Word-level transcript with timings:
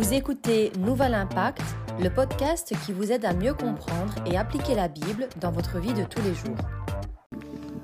Vous 0.00 0.14
écoutez 0.14 0.72
Nouvel 0.78 1.12
Impact, 1.12 1.60
le 2.00 2.08
podcast 2.08 2.72
qui 2.86 2.92
vous 2.92 3.12
aide 3.12 3.26
à 3.26 3.34
mieux 3.34 3.52
comprendre 3.52 4.14
et 4.24 4.38
appliquer 4.38 4.74
la 4.74 4.88
Bible 4.88 5.28
dans 5.42 5.52
votre 5.52 5.78
vie 5.78 5.92
de 5.92 6.04
tous 6.04 6.22
les 6.22 6.32
jours. 6.32 6.56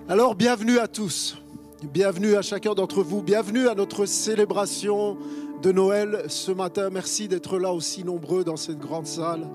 Alors 0.09 0.35
bienvenue 0.35 0.79
à 0.79 0.89
tous, 0.89 1.37
bienvenue 1.93 2.35
à 2.35 2.41
chacun 2.41 2.73
d'entre 2.73 3.03
vous, 3.03 3.21
bienvenue 3.21 3.69
à 3.69 3.75
notre 3.75 4.07
célébration 4.07 5.19
de 5.61 5.73
Noël 5.73 6.25
ce 6.29 6.53
matin. 6.53 6.89
Merci 6.91 7.29
d'être 7.29 7.59
là 7.59 7.75
aussi 7.75 8.03
nombreux 8.03 8.45
dans 8.45 8.57
cette 8.57 8.79
grande 8.79 9.07
salle. 9.07 9.47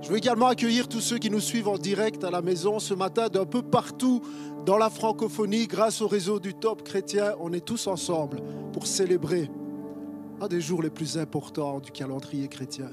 Je 0.00 0.08
veux 0.08 0.16
également 0.16 0.48
accueillir 0.48 0.88
tous 0.88 1.00
ceux 1.00 1.18
qui 1.18 1.30
nous 1.30 1.38
suivent 1.38 1.68
en 1.68 1.78
direct 1.78 2.24
à 2.24 2.32
la 2.32 2.42
maison 2.42 2.80
ce 2.80 2.94
matin 2.94 3.28
d'un 3.28 3.46
peu 3.46 3.62
partout 3.62 4.22
dans 4.66 4.76
la 4.76 4.90
francophonie 4.90 5.68
grâce 5.68 6.02
au 6.02 6.08
réseau 6.08 6.40
du 6.40 6.52
Top 6.52 6.82
Chrétien. 6.82 7.36
On 7.38 7.52
est 7.52 7.64
tous 7.64 7.86
ensemble 7.86 8.40
pour 8.72 8.88
célébrer 8.88 9.48
un 10.42 10.48
des 10.48 10.60
jours 10.60 10.82
les 10.82 10.90
plus 10.90 11.18
importants 11.18 11.78
du 11.78 11.92
calendrier 11.92 12.48
chrétien, 12.48 12.90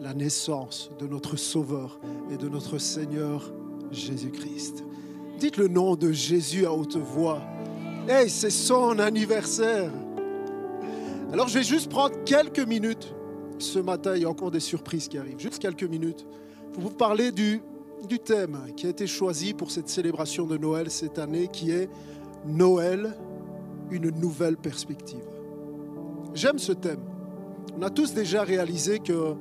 la 0.00 0.12
naissance 0.12 0.90
de 0.98 1.06
notre 1.06 1.36
Sauveur 1.36 1.98
et 2.30 2.36
de 2.36 2.46
notre 2.46 2.76
Seigneur 2.76 3.50
Jésus-Christ. 3.90 4.84
Dites 5.38 5.56
le 5.56 5.68
nom 5.68 5.96
de 5.96 6.12
Jésus 6.12 6.66
à 6.66 6.74
haute 6.74 6.98
voix. 6.98 7.40
Hey, 8.06 8.28
c'est 8.28 8.50
son 8.50 8.98
anniversaire. 8.98 9.90
Alors 11.32 11.48
je 11.48 11.54
vais 11.54 11.64
juste 11.64 11.88
prendre 11.88 12.22
quelques 12.24 12.66
minutes. 12.66 13.14
Ce 13.58 13.78
matin, 13.78 14.14
il 14.14 14.22
y 14.22 14.24
a 14.26 14.28
encore 14.28 14.50
des 14.50 14.60
surprises 14.60 15.08
qui 15.08 15.16
arrivent. 15.16 15.40
Juste 15.40 15.58
quelques 15.58 15.84
minutes 15.84 16.26
pour 16.74 16.82
vous 16.82 16.90
parler 16.90 17.32
du, 17.32 17.62
du 18.10 18.18
thème 18.18 18.58
qui 18.76 18.86
a 18.86 18.90
été 18.90 19.06
choisi 19.06 19.54
pour 19.54 19.70
cette 19.70 19.88
célébration 19.88 20.46
de 20.46 20.58
Noël 20.58 20.90
cette 20.90 21.18
année, 21.18 21.48
qui 21.50 21.70
est 21.70 21.88
Noël, 22.44 23.16
une 23.90 24.10
nouvelle 24.10 24.58
perspective. 24.58 25.39
J'aime 26.34 26.58
ce 26.58 26.72
thème. 26.72 27.00
On 27.78 27.82
a 27.82 27.90
tous 27.90 28.14
déjà 28.14 28.42
réalisé 28.42 28.98
que 28.98 29.34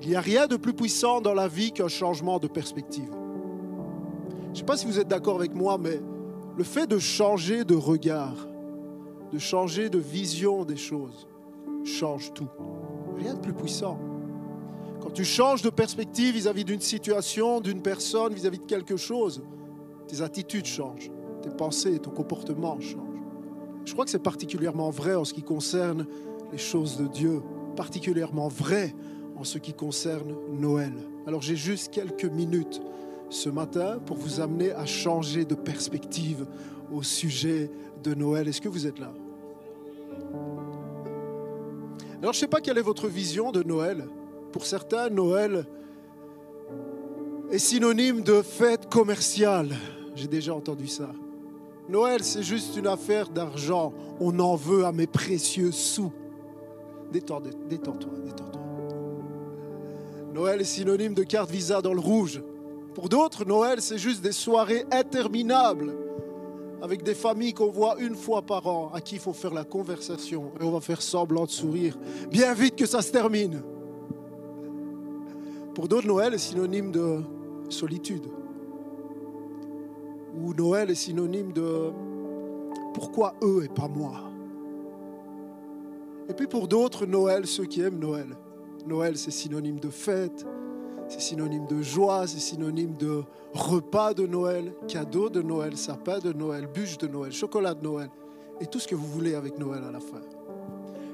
il 0.00 0.08
n'y 0.08 0.16
a 0.16 0.20
rien 0.20 0.46
de 0.46 0.56
plus 0.56 0.72
puissant 0.72 1.20
dans 1.20 1.34
la 1.34 1.48
vie 1.48 1.70
qu'un 1.72 1.88
changement 1.88 2.38
de 2.38 2.48
perspective. 2.48 3.10
Je 4.46 4.50
ne 4.50 4.54
sais 4.56 4.64
pas 4.64 4.76
si 4.76 4.86
vous 4.86 4.98
êtes 4.98 5.08
d'accord 5.08 5.36
avec 5.36 5.54
moi, 5.54 5.78
mais 5.78 6.00
le 6.56 6.64
fait 6.64 6.86
de 6.86 6.98
changer 6.98 7.64
de 7.64 7.74
regard, 7.74 8.48
de 9.32 9.38
changer 9.38 9.90
de 9.90 9.98
vision 9.98 10.64
des 10.64 10.76
choses, 10.76 11.26
change 11.84 12.32
tout. 12.34 12.48
Rien 13.16 13.34
de 13.34 13.40
plus 13.40 13.54
puissant. 13.54 13.98
Quand 15.00 15.10
tu 15.10 15.24
changes 15.24 15.62
de 15.62 15.70
perspective 15.70 16.34
vis-à-vis 16.34 16.64
d'une 16.64 16.80
situation, 16.80 17.60
d'une 17.60 17.82
personne, 17.82 18.34
vis-à-vis 18.34 18.58
de 18.58 18.64
quelque 18.64 18.96
chose, 18.96 19.42
tes 20.06 20.20
attitudes 20.20 20.66
changent, 20.66 21.10
tes 21.42 21.50
pensées, 21.50 21.98
ton 21.98 22.10
comportement 22.10 22.78
changent. 22.80 23.11
Je 23.84 23.92
crois 23.92 24.04
que 24.04 24.10
c'est 24.10 24.22
particulièrement 24.22 24.90
vrai 24.90 25.14
en 25.14 25.24
ce 25.24 25.34
qui 25.34 25.42
concerne 25.42 26.06
les 26.52 26.58
choses 26.58 26.96
de 26.96 27.06
Dieu, 27.06 27.42
particulièrement 27.76 28.48
vrai 28.48 28.94
en 29.36 29.44
ce 29.44 29.58
qui 29.58 29.74
concerne 29.74 30.34
Noël. 30.52 30.92
Alors 31.26 31.42
j'ai 31.42 31.56
juste 31.56 31.92
quelques 31.92 32.24
minutes 32.24 32.80
ce 33.30 33.48
matin 33.48 33.98
pour 34.04 34.16
vous 34.16 34.40
amener 34.40 34.72
à 34.72 34.84
changer 34.84 35.44
de 35.44 35.54
perspective 35.54 36.46
au 36.92 37.02
sujet 37.02 37.70
de 38.02 38.14
Noël. 38.14 38.48
Est-ce 38.48 38.60
que 38.60 38.68
vous 38.68 38.86
êtes 38.86 38.98
là? 38.98 39.12
Alors 42.20 42.32
je 42.32 42.38
ne 42.38 42.40
sais 42.40 42.48
pas 42.48 42.60
quelle 42.60 42.78
est 42.78 42.82
votre 42.82 43.08
vision 43.08 43.50
de 43.50 43.62
Noël. 43.62 44.06
Pour 44.52 44.66
certains, 44.66 45.08
Noël 45.08 45.66
est 47.50 47.58
synonyme 47.58 48.22
de 48.22 48.42
fête 48.42 48.88
commerciale. 48.88 49.74
J'ai 50.14 50.28
déjà 50.28 50.54
entendu 50.54 50.86
ça. 50.86 51.10
Noël, 51.88 52.22
c'est 52.22 52.42
juste 52.42 52.76
une 52.76 52.86
affaire 52.86 53.28
d'argent. 53.28 53.92
On 54.20 54.38
en 54.38 54.54
veut 54.54 54.84
à 54.84 54.92
mes 54.92 55.06
précieux 55.06 55.72
sous. 55.72 56.12
Détends-toi, 57.10 57.50
détends-toi. 57.68 58.12
Noël 60.32 60.60
est 60.60 60.64
synonyme 60.64 61.14
de 61.14 61.24
carte 61.24 61.50
Visa 61.50 61.82
dans 61.82 61.92
le 61.92 62.00
rouge. 62.00 62.42
Pour 62.94 63.08
d'autres, 63.08 63.44
Noël, 63.44 63.82
c'est 63.82 63.98
juste 63.98 64.22
des 64.22 64.32
soirées 64.32 64.84
interminables 64.90 65.94
avec 66.80 67.02
des 67.02 67.14
familles 67.14 67.54
qu'on 67.54 67.70
voit 67.70 67.96
une 68.00 68.14
fois 68.16 68.42
par 68.42 68.66
an, 68.66 68.90
à 68.92 69.00
qui 69.00 69.16
il 69.16 69.20
faut 69.20 69.32
faire 69.32 69.54
la 69.54 69.64
conversation 69.64 70.50
et 70.60 70.64
on 70.64 70.72
va 70.72 70.80
faire 70.80 71.00
semblant 71.00 71.44
de 71.44 71.50
sourire. 71.50 71.96
Bien 72.30 72.54
vite 72.54 72.76
que 72.76 72.86
ça 72.86 73.02
se 73.02 73.12
termine. 73.12 73.62
Pour 75.74 75.88
d'autres, 75.88 76.06
Noël 76.06 76.34
est 76.34 76.38
synonyme 76.38 76.90
de 76.90 77.20
solitude 77.68 78.26
où 80.34 80.54
Noël 80.54 80.90
est 80.90 80.94
synonyme 80.94 81.52
de 81.52 81.90
pourquoi 82.94 83.34
eux 83.42 83.64
et 83.64 83.68
pas 83.68 83.88
moi. 83.88 84.30
Et 86.28 86.34
puis 86.34 86.46
pour 86.46 86.68
d'autres, 86.68 87.06
Noël, 87.06 87.46
ceux 87.46 87.64
qui 87.64 87.80
aiment 87.80 87.98
Noël, 87.98 88.28
Noël 88.86 89.16
c'est 89.16 89.30
synonyme 89.30 89.80
de 89.80 89.90
fête, 89.90 90.46
c'est 91.08 91.20
synonyme 91.20 91.66
de 91.66 91.82
joie, 91.82 92.26
c'est 92.26 92.38
synonyme 92.38 92.94
de 92.96 93.22
repas 93.52 94.14
de 94.14 94.26
Noël, 94.26 94.72
cadeau 94.88 95.28
de 95.28 95.42
Noël, 95.42 95.76
sapin 95.76 96.18
de 96.18 96.32
Noël, 96.32 96.68
bûche 96.72 96.98
de 96.98 97.06
Noël, 97.06 97.32
chocolat 97.32 97.74
de 97.74 97.82
Noël, 97.82 98.08
et 98.60 98.66
tout 98.66 98.78
ce 98.78 98.88
que 98.88 98.94
vous 98.94 99.06
voulez 99.06 99.34
avec 99.34 99.58
Noël 99.58 99.82
à 99.84 99.90
la 99.90 100.00
fin. 100.00 100.20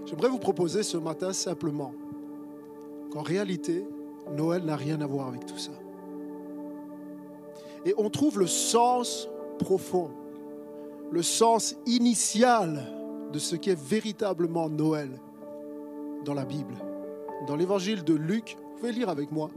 J'aimerais 0.04 0.28
vous 0.28 0.38
proposer 0.38 0.82
ce 0.82 0.96
matin 0.96 1.32
simplement 1.32 1.92
qu'en 3.10 3.22
réalité, 3.22 3.84
Noël 4.36 4.64
n'a 4.64 4.76
rien 4.76 5.00
à 5.00 5.06
voir 5.06 5.28
avec 5.28 5.46
tout 5.46 5.58
ça. 5.58 5.72
Et 7.88 7.94
on 7.97 8.10
trouve 8.10 8.38
le 8.38 8.47
sens 8.47 9.31
profond, 9.59 10.10
le 11.10 11.22
sens 11.22 11.75
initial 11.87 12.84
de 13.32 13.38
ce 13.38 13.56
qu'est 13.56 13.78
véritablement 13.78 14.69
Noël 14.69 15.09
dans 16.22 16.34
la 16.34 16.44
Bible. 16.44 16.75
Dans 17.47 17.56
l'évangile 17.56 18.04
de 18.04 18.12
Luc, 18.12 18.59
vous 18.60 18.81
pouvez 18.81 18.93
lire 18.93 19.09
avec 19.09 19.32
moi, 19.32 19.49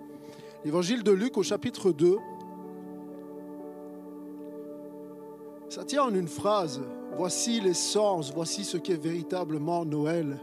l'évangile 0.63 1.03
de 1.03 1.11
Luc 1.11 1.37
au 1.37 1.43
chapitre 1.43 1.91
2, 1.91 2.15
ça 5.67 5.83
tient 5.83 6.03
en 6.03 6.15
une 6.15 6.29
phrase, 6.29 6.79
voici 7.17 7.59
l'essence, 7.59 8.31
voici 8.33 8.63
ce 8.63 8.77
qu'est 8.77 8.95
véritablement 8.95 9.83
Noël. 9.83 10.41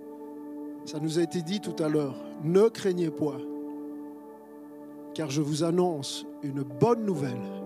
Ça 0.84 1.00
nous 1.00 1.18
a 1.18 1.22
été 1.22 1.40
dit 1.40 1.62
tout 1.62 1.82
à 1.82 1.88
l'heure, 1.88 2.16
ne 2.44 2.68
craignez 2.68 3.08
point, 3.08 3.40
car 5.14 5.30
je 5.30 5.40
vous 5.40 5.64
annonce 5.64 6.26
une 6.42 6.62
bonne 6.62 7.06
nouvelle 7.06 7.57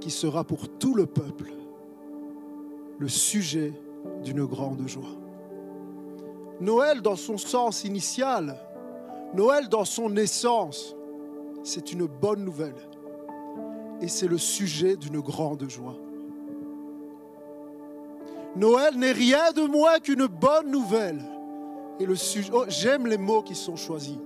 qui 0.00 0.10
sera 0.10 0.44
pour 0.44 0.68
tout 0.68 0.94
le 0.94 1.06
peuple 1.06 1.52
le 2.98 3.08
sujet 3.08 3.72
d'une 4.22 4.44
grande 4.44 4.86
joie. 4.86 5.16
Noël 6.60 7.00
dans 7.00 7.16
son 7.16 7.38
sens 7.38 7.84
initial, 7.84 8.56
Noël 9.34 9.68
dans 9.68 9.84
son 9.84 10.16
essence, 10.16 10.94
c'est 11.62 11.92
une 11.92 12.06
bonne 12.06 12.44
nouvelle 12.44 12.74
et 14.00 14.08
c'est 14.08 14.26
le 14.26 14.38
sujet 14.38 14.96
d'une 14.96 15.20
grande 15.20 15.68
joie. 15.68 15.96
Noël 18.56 18.96
n'est 18.96 19.12
rien 19.12 19.52
de 19.52 19.62
moins 19.62 19.98
qu'une 20.00 20.26
bonne 20.26 20.70
nouvelle. 20.70 21.22
Et 22.00 22.06
le 22.06 22.16
sujet, 22.16 22.50
oh, 22.52 22.64
j'aime 22.68 23.06
les 23.06 23.18
mots 23.18 23.42
qui 23.42 23.54
sont 23.54 23.76
choisis. 23.76 24.16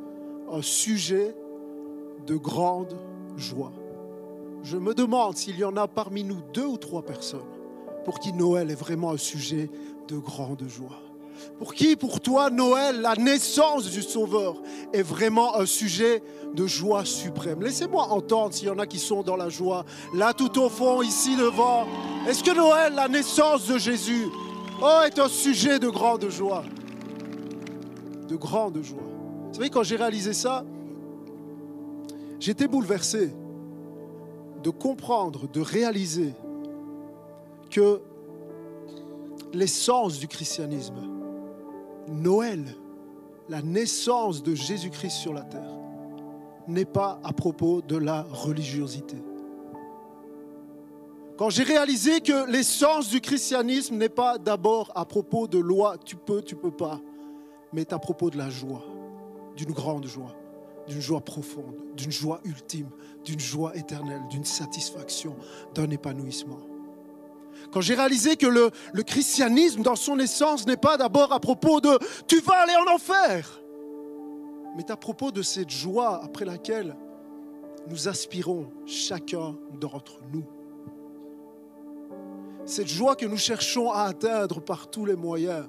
Un 0.51 0.63
sujet 0.63 1.37
de 2.27 2.37
grande 2.37 2.97
joie 3.37 3.73
je 4.65 4.79
me 4.79 4.95
demande 4.95 5.37
s'il 5.37 5.59
y 5.59 5.65
en 5.65 5.77
a 5.77 5.87
parmi 5.87 6.25
nous 6.25 6.41
deux 6.53 6.65
ou 6.65 6.79
trois 6.79 7.03
personnes 7.03 7.41
pour 8.05 8.19
qui 8.19 8.33
Noël 8.33 8.71
est 8.71 8.75
vraiment 8.75 9.13
un 9.13 9.19
sujet 9.19 9.71
de 10.09 10.17
grande 10.17 10.65
joie. 10.67 11.01
Pour 11.59 11.75
qui, 11.75 11.97
pour 11.97 12.21
toi, 12.21 12.49
Noël, 12.49 13.01
la 13.01 13.17
naissance 13.17 13.91
du 13.91 14.03
Sauveur, 14.03 14.63
est 14.93 15.03
vraiment 15.03 15.57
un 15.57 15.67
sujet 15.67 16.23
de 16.55 16.67
joie 16.67 17.05
suprême? 17.05 17.63
Laissez-moi 17.63 18.05
entendre 18.05 18.55
s'il 18.55 18.69
y 18.69 18.71
en 18.71 18.79
a 18.79 18.87
qui 18.87 18.99
sont 18.99 19.23
dans 19.23 19.37
la 19.37 19.49
joie, 19.49 19.85
là 20.15 20.33
tout 20.33 20.61
au 20.61 20.69
fond, 20.69 21.03
ici 21.03 21.37
devant. 21.37 21.87
Est-ce 22.27 22.43
que 22.43 22.55
Noël, 22.55 22.95
la 22.95 23.09
naissance 23.09 23.67
de 23.67 23.79
Jésus, 23.79 24.29
oh, 24.83 25.01
est 25.07 25.19
un 25.19 25.29
sujet 25.29 25.79
de 25.79 25.89
grande 25.89 26.29
joie? 26.31 26.65
De 28.29 28.37
grande 28.37 28.81
joie. 28.83 29.03
Vous 29.49 29.55
savez, 29.55 29.71
quand 29.71 29.83
j'ai 29.83 29.97
réalisé 29.97 30.33
ça, 30.33 30.65
j'étais 32.39 32.69
bouleversé 32.69 33.33
de 34.65 34.71
comprendre, 34.71 35.47
de 35.47 35.61
réaliser 35.61 36.35
que 37.71 38.01
l'essence 39.53 40.19
du 40.19 40.27
christianisme, 40.27 40.97
Noël, 42.09 42.65
la 43.51 43.61
naissance 43.61 44.43
de 44.43 44.55
Jésus-Christ 44.55 45.11
sur 45.11 45.35
la 45.35 45.43
terre, 45.43 45.71
n'est 46.67 46.87
pas 46.87 47.21
à 47.23 47.35
propos 47.35 47.83
de 47.83 47.97
la 47.99 48.23
religiosité. 48.23 49.19
Quand 51.37 51.51
j'ai 51.51 51.65
réalisé 51.65 52.23
que 52.23 52.51
l'essence 52.51 53.11
du 53.11 53.21
christianisme 53.21 53.97
n'est 53.97 54.09
pas 54.09 54.39
d'abord 54.39 54.91
à 54.95 55.05
propos 55.05 55.47
de 55.47 55.59
loi, 55.59 55.97
tu 56.03 56.17
peux, 56.17 56.41
tu 56.41 56.57
peux 56.57 56.71
pas, 56.71 57.01
mais 57.75 57.93
à 57.93 57.99
propos 57.99 58.31
de 58.31 58.39
la 58.39 58.49
joie, 58.49 58.85
d'une 59.57 59.73
grande 59.73 60.07
joie 60.07 60.35
d'une 60.89 61.01
joie 61.01 61.21
profonde, 61.21 61.77
d'une 61.97 62.13
joie 62.13 62.41
ultime, 62.45 62.91
d'une 63.25 63.41
joie 63.41 63.77
éternelle, 63.77 64.23
d'une 64.31 64.45
satisfaction, 64.45 65.37
d'un 65.75 65.91
épanouissement. 65.91 66.61
Quand 67.73 67.81
j'ai 67.81 67.95
réalisé 67.95 68.37
que 68.37 68.47
le, 68.47 68.71
christianisme, 69.03 69.83
dans 69.83 69.97
son 69.97 70.19
essence, 70.19 70.67
n'est 70.67 70.77
pas 70.77 70.97
d'abord 70.97 71.33
à 71.33 71.41
propos 71.41 71.81
de 71.81 71.99
tu 72.27 72.41
vas 72.41 72.63
aller 72.63 72.75
en 72.77 72.95
enfer, 72.95 73.61
mais 74.77 74.91
à 74.91 74.97
propos 74.97 75.31
de 75.31 75.43
cette 75.43 75.71
joie 75.71 76.23
après 76.23 76.45
laquelle 76.45 76.97
nous 77.89 78.09
aspirons 78.09 78.71
chacun 78.87 79.57
d'entre 79.81 80.21
nous. 80.33 80.45
Cette 82.65 82.89
joie 82.89 83.15
que 83.15 83.27
nous 83.27 83.37
cherchons 83.37 83.91
à 83.91 84.05
atteindre 84.05 84.61
par 84.61 84.91
tous 84.91 85.05
les 85.05 85.17
moyens. 85.17 85.67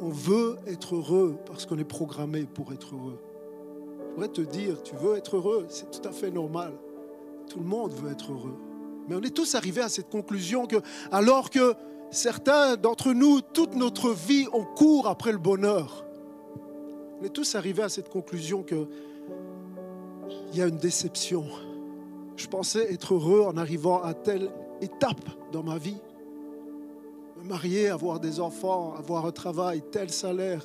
On 0.00 0.10
veut 0.10 0.56
être 0.66 0.96
heureux 0.96 1.36
parce 1.46 1.66
qu'on 1.66 1.78
est 1.78 1.84
programmé 1.84 2.44
pour 2.44 2.72
être 2.72 2.94
heureux. 2.94 3.18
Voudrais 4.18 4.32
te 4.32 4.40
dire, 4.40 4.82
tu 4.82 4.96
veux 4.96 5.16
être 5.16 5.36
heureux, 5.36 5.66
c'est 5.68 5.92
tout 5.92 6.08
à 6.08 6.10
fait 6.10 6.32
normal. 6.32 6.72
Tout 7.48 7.60
le 7.60 7.64
monde 7.64 7.92
veut 7.92 8.10
être 8.10 8.32
heureux. 8.32 8.56
Mais 9.06 9.14
on 9.14 9.20
est 9.20 9.30
tous 9.30 9.54
arrivés 9.54 9.82
à 9.82 9.88
cette 9.88 10.10
conclusion 10.10 10.66
que, 10.66 10.78
alors 11.12 11.50
que 11.50 11.74
certains 12.10 12.76
d'entre 12.76 13.12
nous, 13.12 13.40
toute 13.40 13.76
notre 13.76 14.10
vie, 14.10 14.48
on 14.52 14.64
court 14.64 15.06
après 15.06 15.30
le 15.30 15.38
bonheur, 15.38 16.04
on 17.20 17.24
est 17.24 17.28
tous 17.28 17.54
arrivés 17.54 17.84
à 17.84 17.88
cette 17.88 18.08
conclusion 18.08 18.64
que 18.64 18.88
il 20.50 20.58
y 20.58 20.62
a 20.62 20.66
une 20.66 20.78
déception. 20.78 21.44
Je 22.34 22.48
pensais 22.48 22.92
être 22.92 23.14
heureux 23.14 23.42
en 23.42 23.56
arrivant 23.56 24.02
à 24.02 24.14
telle 24.14 24.50
étape 24.80 25.28
dans 25.52 25.62
ma 25.62 25.78
vie. 25.78 26.00
Me 27.36 27.44
marier, 27.44 27.88
avoir 27.88 28.18
des 28.18 28.40
enfants, 28.40 28.94
avoir 28.98 29.26
un 29.26 29.32
travail, 29.32 29.80
tel 29.92 30.10
salaire, 30.10 30.64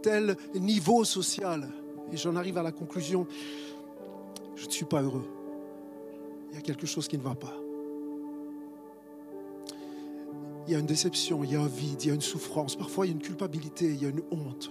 tel 0.00 0.38
niveau 0.54 1.04
social. 1.04 1.68
Et 2.12 2.16
j'en 2.16 2.36
arrive 2.36 2.58
à 2.58 2.62
la 2.62 2.72
conclusion, 2.72 3.26
je 4.56 4.66
ne 4.66 4.70
suis 4.70 4.84
pas 4.84 5.02
heureux. 5.02 5.28
Il 6.50 6.56
y 6.56 6.58
a 6.58 6.62
quelque 6.62 6.86
chose 6.86 7.08
qui 7.08 7.18
ne 7.18 7.22
va 7.22 7.34
pas. 7.34 7.54
Il 10.66 10.72
y 10.72 10.76
a 10.76 10.78
une 10.78 10.86
déception, 10.86 11.44
il 11.44 11.52
y 11.52 11.56
a 11.56 11.60
un 11.60 11.66
vide, 11.66 12.02
il 12.04 12.08
y 12.08 12.10
a 12.10 12.14
une 12.14 12.20
souffrance, 12.20 12.76
parfois 12.76 13.06
il 13.06 13.10
y 13.10 13.12
a 13.12 13.16
une 13.16 13.22
culpabilité, 13.22 13.86
il 13.86 14.02
y 14.02 14.06
a 14.06 14.08
une 14.08 14.22
honte. 14.30 14.70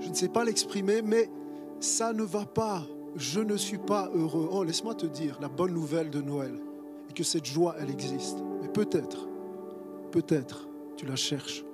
Je 0.00 0.08
ne 0.08 0.14
sais 0.14 0.28
pas 0.28 0.44
l'exprimer, 0.44 1.00
mais 1.02 1.30
ça 1.78 2.12
ne 2.12 2.24
va 2.24 2.44
pas. 2.44 2.84
Je 3.14 3.40
ne 3.40 3.56
suis 3.56 3.78
pas 3.78 4.10
heureux. 4.14 4.48
Oh, 4.50 4.64
laisse-moi 4.64 4.94
te 4.94 5.06
dire 5.06 5.38
la 5.40 5.48
bonne 5.48 5.74
nouvelle 5.74 6.10
de 6.10 6.20
Noël 6.20 6.58
et 7.08 7.12
que 7.12 7.22
cette 7.22 7.44
joie, 7.44 7.76
elle 7.78 7.90
existe. 7.90 8.38
Mais 8.62 8.68
peut-être, 8.68 9.28
peut-être, 10.10 10.66
tu 10.96 11.06
la 11.06 11.16
cherches 11.16 11.64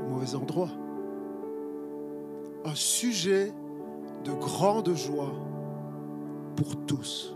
au 0.00 0.08
mauvais 0.08 0.34
endroit. 0.34 0.70
Un 2.64 2.74
sujet 2.74 3.52
de 4.24 4.32
grande 4.32 4.94
joie 4.94 5.32
pour 6.56 6.76
tous. 6.86 7.34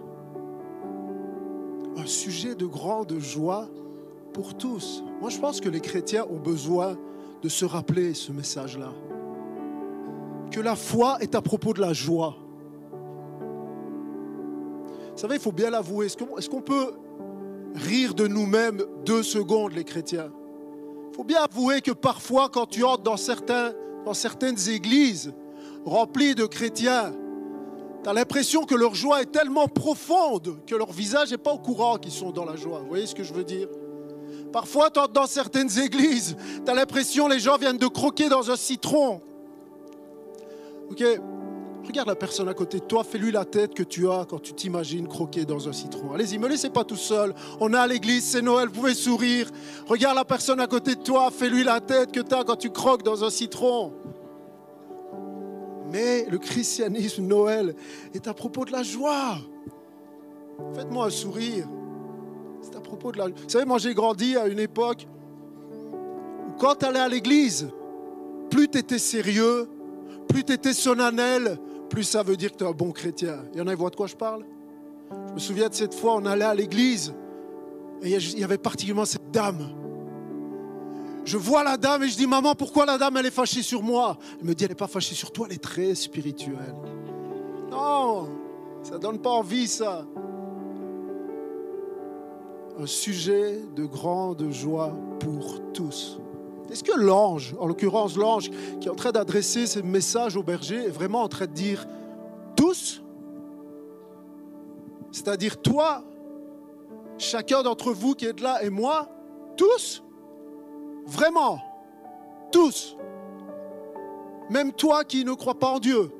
Un 1.96 2.06
sujet 2.06 2.54
de 2.54 2.66
grande 2.66 3.18
joie 3.18 3.68
pour 4.32 4.54
tous. 4.54 5.02
Moi, 5.20 5.30
je 5.30 5.38
pense 5.38 5.60
que 5.60 5.68
les 5.68 5.80
chrétiens 5.80 6.26
ont 6.28 6.40
besoin 6.40 6.98
de 7.42 7.48
se 7.48 7.64
rappeler 7.64 8.12
ce 8.14 8.32
message-là. 8.32 8.92
Que 10.50 10.60
la 10.60 10.76
foi 10.76 11.18
est 11.20 11.34
à 11.34 11.40
propos 11.40 11.72
de 11.72 11.80
la 11.80 11.92
joie. 11.92 12.36
Vous 15.12 15.20
savez, 15.20 15.36
il 15.36 15.40
faut 15.40 15.52
bien 15.52 15.70
l'avouer. 15.70 16.06
Est-ce 16.06 16.50
qu'on 16.50 16.60
peut 16.60 16.92
rire 17.74 18.14
de 18.14 18.26
nous-mêmes 18.26 18.82
deux 19.06 19.22
secondes, 19.22 19.72
les 19.72 19.84
chrétiens? 19.84 20.32
Il 21.12 21.16
faut 21.16 21.24
bien 21.24 21.42
avouer 21.42 21.80
que 21.80 21.92
parfois, 21.92 22.48
quand 22.48 22.66
tu 22.66 22.82
entres 22.82 23.04
dans, 23.04 23.16
certains, 23.16 23.72
dans 24.04 24.14
certaines 24.14 24.68
églises 24.68 25.32
remplies 25.84 26.34
de 26.34 26.46
chrétiens, 26.46 27.12
tu 28.02 28.08
as 28.08 28.12
l'impression 28.12 28.64
que 28.64 28.74
leur 28.74 28.94
joie 28.94 29.22
est 29.22 29.32
tellement 29.32 29.66
profonde 29.66 30.58
que 30.66 30.74
leur 30.74 30.92
visage 30.92 31.30
n'est 31.30 31.38
pas 31.38 31.52
au 31.52 31.58
courant 31.58 31.96
qu'ils 31.96 32.12
sont 32.12 32.30
dans 32.30 32.44
la 32.44 32.56
joie. 32.56 32.80
Vous 32.80 32.88
voyez 32.88 33.06
ce 33.06 33.14
que 33.14 33.24
je 33.24 33.32
veux 33.32 33.44
dire? 33.44 33.68
Parfois, 34.52 34.90
dans 34.90 35.26
certaines 35.26 35.78
églises, 35.78 36.36
tu 36.64 36.70
as 36.70 36.74
l'impression 36.74 37.26
que 37.26 37.32
les 37.32 37.40
gens 37.40 37.56
viennent 37.56 37.78
de 37.78 37.86
croquer 37.86 38.28
dans 38.28 38.50
un 38.50 38.56
citron. 38.56 39.20
Ok? 40.90 41.02
Regarde 41.86 42.08
la 42.08 42.14
personne 42.14 42.48
à 42.48 42.54
côté 42.54 42.78
de 42.78 42.84
toi, 42.84 43.04
fais-lui 43.04 43.30
la 43.30 43.44
tête 43.44 43.74
que 43.74 43.82
tu 43.82 44.08
as 44.08 44.24
quand 44.28 44.38
tu 44.38 44.54
t'imagines 44.54 45.06
croquer 45.06 45.44
dans 45.44 45.68
un 45.68 45.72
citron. 45.72 46.12
Allez-y, 46.12 46.38
me 46.38 46.48
laissez 46.48 46.70
pas 46.70 46.82
tout 46.82 46.96
seul. 46.96 47.34
On 47.60 47.72
est 47.72 47.76
à 47.76 47.86
l'église, 47.86 48.24
c'est 48.24 48.42
Noël, 48.42 48.68
vous 48.68 48.80
pouvez 48.80 48.94
sourire. 48.94 49.50
Regarde 49.86 50.16
la 50.16 50.24
personne 50.24 50.60
à 50.60 50.66
côté 50.66 50.94
de 50.94 51.02
toi, 51.02 51.30
fais-lui 51.30 51.62
la 51.62 51.80
tête 51.80 52.10
que 52.10 52.20
tu 52.20 52.34
as 52.34 52.42
quand 52.42 52.56
tu 52.56 52.70
croques 52.70 53.02
dans 53.02 53.22
un 53.22 53.30
citron. 53.30 53.92
Mais 55.92 56.26
le 56.28 56.38
christianisme, 56.38 57.24
Noël, 57.24 57.76
est 58.14 58.26
à 58.26 58.34
propos 58.34 58.64
de 58.64 58.72
la 58.72 58.82
joie. 58.82 59.36
Faites-moi 60.74 61.06
un 61.06 61.10
sourire. 61.10 61.68
C'est 62.62 62.76
à 62.76 62.80
propos 62.80 63.12
de 63.12 63.18
la... 63.18 63.26
Vous 63.26 63.34
savez, 63.46 63.66
moi 63.66 63.78
j'ai 63.78 63.92
grandi 63.92 64.36
à 64.36 64.46
une 64.46 64.58
époque 64.58 65.06
où 66.48 66.52
quand 66.58 66.76
tu 66.76 66.86
allais 66.86 66.98
à 66.98 67.08
l'église, 67.08 67.68
plus 68.50 68.68
tu 68.68 68.78
étais 68.78 68.98
sérieux, 68.98 69.68
plus 70.28 70.44
tu 70.44 70.52
étais 70.52 70.72
solennel, 70.72 71.58
plus 71.88 72.04
ça 72.04 72.22
veut 72.22 72.36
dire 72.36 72.52
que 72.52 72.58
tu 72.58 72.64
es 72.64 72.66
un 72.66 72.72
bon 72.72 72.92
chrétien. 72.92 73.44
Il 73.52 73.58
y 73.58 73.62
en 73.62 73.66
a 73.66 73.72
qui 73.72 73.78
voient 73.78 73.90
de 73.90 73.96
quoi 73.96 74.06
je 74.06 74.16
parle 74.16 74.44
Je 75.28 75.34
me 75.34 75.38
souviens 75.38 75.68
de 75.68 75.74
cette 75.74 75.94
fois, 75.94 76.16
on 76.16 76.26
allait 76.26 76.44
à 76.44 76.54
l'église 76.54 77.14
et 78.02 78.10
il 78.10 78.38
y 78.38 78.44
avait 78.44 78.58
particulièrement 78.58 79.04
cette 79.04 79.30
dame. 79.30 79.70
Je 81.24 81.38
vois 81.38 81.64
la 81.64 81.76
dame 81.76 82.02
et 82.02 82.08
je 82.08 82.16
dis, 82.16 82.26
maman, 82.26 82.54
pourquoi 82.54 82.84
la 82.84 82.98
dame, 82.98 83.16
elle 83.16 83.26
est 83.26 83.30
fâchée 83.30 83.62
sur 83.62 83.82
moi? 83.82 84.18
Elle 84.40 84.46
me 84.46 84.54
dit, 84.54 84.64
elle 84.64 84.70
n'est 84.70 84.76
pas 84.76 84.86
fâchée 84.86 85.14
sur 85.14 85.32
toi, 85.32 85.46
elle 85.48 85.56
est 85.56 85.62
très 85.62 85.94
spirituelle. 85.94 86.74
Non, 87.70 88.28
ça 88.82 88.98
donne 88.98 89.18
pas 89.18 89.30
envie, 89.30 89.66
ça 89.66 90.04
un 92.78 92.86
sujet 92.86 93.60
de 93.76 93.84
grande 93.84 94.50
joie 94.50 94.96
pour 95.20 95.60
tous. 95.72 96.18
Est-ce 96.70 96.82
que 96.82 96.98
l'ange, 96.98 97.54
en 97.58 97.66
l'occurrence 97.66 98.16
l'ange 98.16 98.50
qui 98.80 98.88
est 98.88 98.90
en 98.90 98.94
train 98.94 99.12
d'adresser 99.12 99.66
ce 99.66 99.80
message 99.80 100.36
au 100.36 100.42
berger, 100.42 100.84
est 100.84 100.90
vraiment 100.90 101.22
en 101.22 101.28
train 101.28 101.46
de 101.46 101.52
dire 101.52 101.86
tous? 102.56 103.02
C'est-à-dire 105.12 105.60
toi, 105.62 106.02
chacun 107.18 107.62
d'entre 107.62 107.92
vous 107.92 108.14
qui 108.14 108.26
êtes 108.26 108.40
là 108.40 108.62
et 108.64 108.70
moi, 108.70 109.08
tous? 109.56 110.02
Vraiment 111.06 111.58
Tous. 112.50 112.96
Même 114.50 114.72
toi 114.72 115.04
qui 115.04 115.24
ne 115.24 115.32
crois 115.32 115.58
pas 115.58 115.68
en 115.68 115.78
Dieu. 115.78 116.10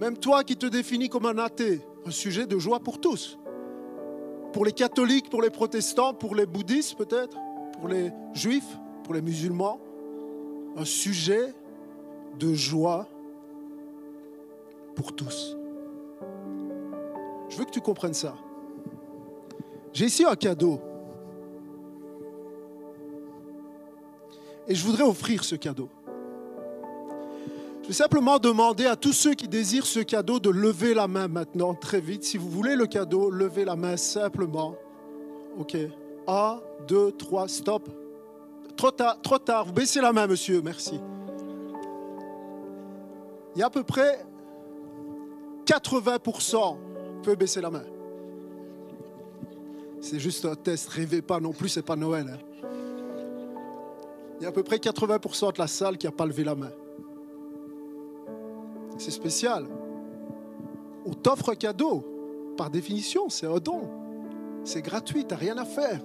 Même 0.00 0.16
toi 0.16 0.44
qui 0.44 0.56
te 0.56 0.66
définis 0.66 1.08
comme 1.08 1.26
un 1.26 1.38
athée. 1.38 1.80
Un 2.06 2.10
sujet 2.10 2.46
de 2.46 2.58
joie 2.58 2.80
pour 2.80 3.00
tous. 3.00 3.38
Pour 4.52 4.64
les 4.64 4.72
catholiques, 4.72 5.28
pour 5.30 5.42
les 5.42 5.50
protestants, 5.50 6.14
pour 6.14 6.34
les 6.34 6.46
bouddhistes 6.46 6.96
peut-être, 6.96 7.36
pour 7.78 7.88
les 7.88 8.10
juifs, 8.34 8.76
pour 9.04 9.14
les 9.14 9.22
musulmans, 9.22 9.80
un 10.76 10.84
sujet 10.84 11.54
de 12.38 12.54
joie 12.54 13.08
pour 14.94 15.14
tous. 15.14 15.56
Je 17.48 17.56
veux 17.56 17.64
que 17.64 17.70
tu 17.70 17.80
comprennes 17.80 18.14
ça. 18.14 18.34
J'ai 19.92 20.06
ici 20.06 20.24
un 20.24 20.36
cadeau. 20.36 20.80
Et 24.66 24.74
je 24.74 24.84
voudrais 24.84 25.04
offrir 25.04 25.44
ce 25.44 25.56
cadeau. 25.56 25.88
Je 27.82 27.88
vais 27.88 27.94
simplement 27.94 28.38
demander 28.38 28.84
à 28.84 28.96
tous 28.96 29.14
ceux 29.14 29.32
qui 29.32 29.48
désirent 29.48 29.86
ce 29.86 30.00
cadeau 30.00 30.40
de 30.40 30.50
lever 30.50 30.92
la 30.92 31.08
main 31.08 31.26
maintenant, 31.26 31.74
très 31.74 32.00
vite. 32.00 32.22
Si 32.22 32.36
vous 32.36 32.50
voulez 32.50 32.76
le 32.76 32.86
cadeau, 32.86 33.30
levez 33.30 33.64
la 33.64 33.76
main 33.76 33.96
simplement. 33.96 34.74
OK. 35.58 35.74
Un, 36.28 36.60
deux, 36.86 37.10
trois, 37.12 37.48
stop. 37.48 37.88
Trop 38.76 38.90
tard, 38.90 39.20
trop 39.22 39.38
tard. 39.38 39.64
Vous 39.64 39.72
baissez 39.72 40.00
la 40.00 40.12
main, 40.12 40.26
monsieur. 40.26 40.60
Merci. 40.62 41.00
Il 43.56 43.60
y 43.60 43.62
a 43.62 43.66
à 43.66 43.70
peu 43.70 43.82
près 43.82 44.24
80%. 45.64 46.76
Vous 46.76 47.22
pouvez 47.22 47.34
baisser 47.34 47.62
la 47.62 47.70
main. 47.70 47.82
C'est 50.02 50.20
juste 50.20 50.44
un 50.44 50.54
test. 50.54 50.90
Rêvez 50.90 51.22
pas 51.22 51.40
non 51.40 51.52
plus, 51.52 51.70
c'est 51.70 51.82
pas 51.82 51.96
Noël. 51.96 52.26
Hein. 52.30 52.68
Il 54.38 54.42
y 54.42 54.46
a 54.46 54.50
à 54.50 54.52
peu 54.52 54.62
près 54.62 54.76
80% 54.76 55.54
de 55.54 55.58
la 55.58 55.66
salle 55.66 55.96
qui 55.96 56.06
n'a 56.06 56.12
pas 56.12 56.26
levé 56.26 56.44
la 56.44 56.54
main. 56.54 56.70
C'est 58.98 59.10
spécial. 59.10 59.66
On 61.06 61.14
t'offre 61.14 61.48
un 61.50 61.54
cadeau. 61.54 62.04
Par 62.58 62.68
définition, 62.68 63.30
c'est 63.30 63.46
un 63.46 63.58
don. 63.58 63.88
C'est 64.62 64.82
gratuit, 64.82 65.24
tu 65.24 65.32
n'as 65.32 65.40
rien 65.40 65.56
à 65.56 65.64
faire. 65.64 66.00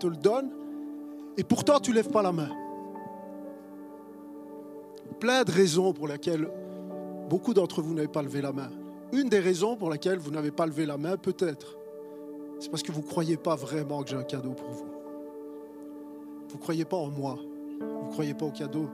Te 0.00 0.06
le 0.06 0.16
donne. 0.16 0.50
Et 1.36 1.44
pourtant, 1.44 1.78
tu 1.78 1.90
ne 1.90 1.96
lèves 1.96 2.10
pas 2.10 2.22
la 2.22 2.32
main. 2.32 2.48
Plein 5.20 5.44
de 5.44 5.52
raisons 5.52 5.92
pour 5.92 6.08
lesquelles 6.08 6.50
beaucoup 7.28 7.52
d'entre 7.54 7.82
vous 7.82 7.94
n'avez 7.94 8.08
pas 8.08 8.22
levé 8.22 8.40
la 8.40 8.52
main. 8.52 8.70
Une 9.12 9.28
des 9.28 9.40
raisons 9.40 9.76
pour 9.76 9.90
lesquelles 9.90 10.18
vous 10.18 10.30
n'avez 10.30 10.50
pas 10.50 10.66
levé 10.66 10.86
la 10.86 10.96
main, 10.96 11.16
peut-être, 11.16 11.76
c'est 12.58 12.70
parce 12.70 12.82
que 12.82 12.92
vous 12.92 13.02
ne 13.02 13.06
croyez 13.06 13.36
pas 13.36 13.56
vraiment 13.56 14.02
que 14.02 14.10
j'ai 14.10 14.16
un 14.16 14.22
cadeau 14.22 14.52
pour 14.52 14.70
vous. 14.70 14.86
Vous 16.48 16.56
ne 16.56 16.60
croyez 16.62 16.84
pas 16.84 16.96
en 16.96 17.08
moi. 17.08 17.38
Vous 17.78 18.06
ne 18.06 18.12
croyez 18.12 18.34
pas 18.34 18.46
au 18.46 18.50
cadeau. 18.50 18.88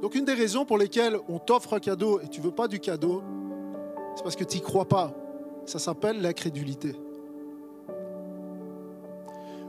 Donc 0.00 0.16
une 0.16 0.24
des 0.24 0.34
raisons 0.34 0.64
pour 0.64 0.78
lesquelles 0.78 1.16
on 1.28 1.38
t'offre 1.38 1.74
un 1.74 1.80
cadeau 1.80 2.20
et 2.20 2.28
tu 2.28 2.40
ne 2.40 2.46
veux 2.46 2.52
pas 2.52 2.66
du 2.66 2.80
cadeau, 2.80 3.22
c'est 4.16 4.24
parce 4.24 4.34
que 4.34 4.44
tu 4.44 4.56
n'y 4.56 4.62
crois 4.62 4.86
pas. 4.86 5.12
Ça 5.66 5.78
s'appelle 5.78 6.20
l'incrédulité. 6.20 6.96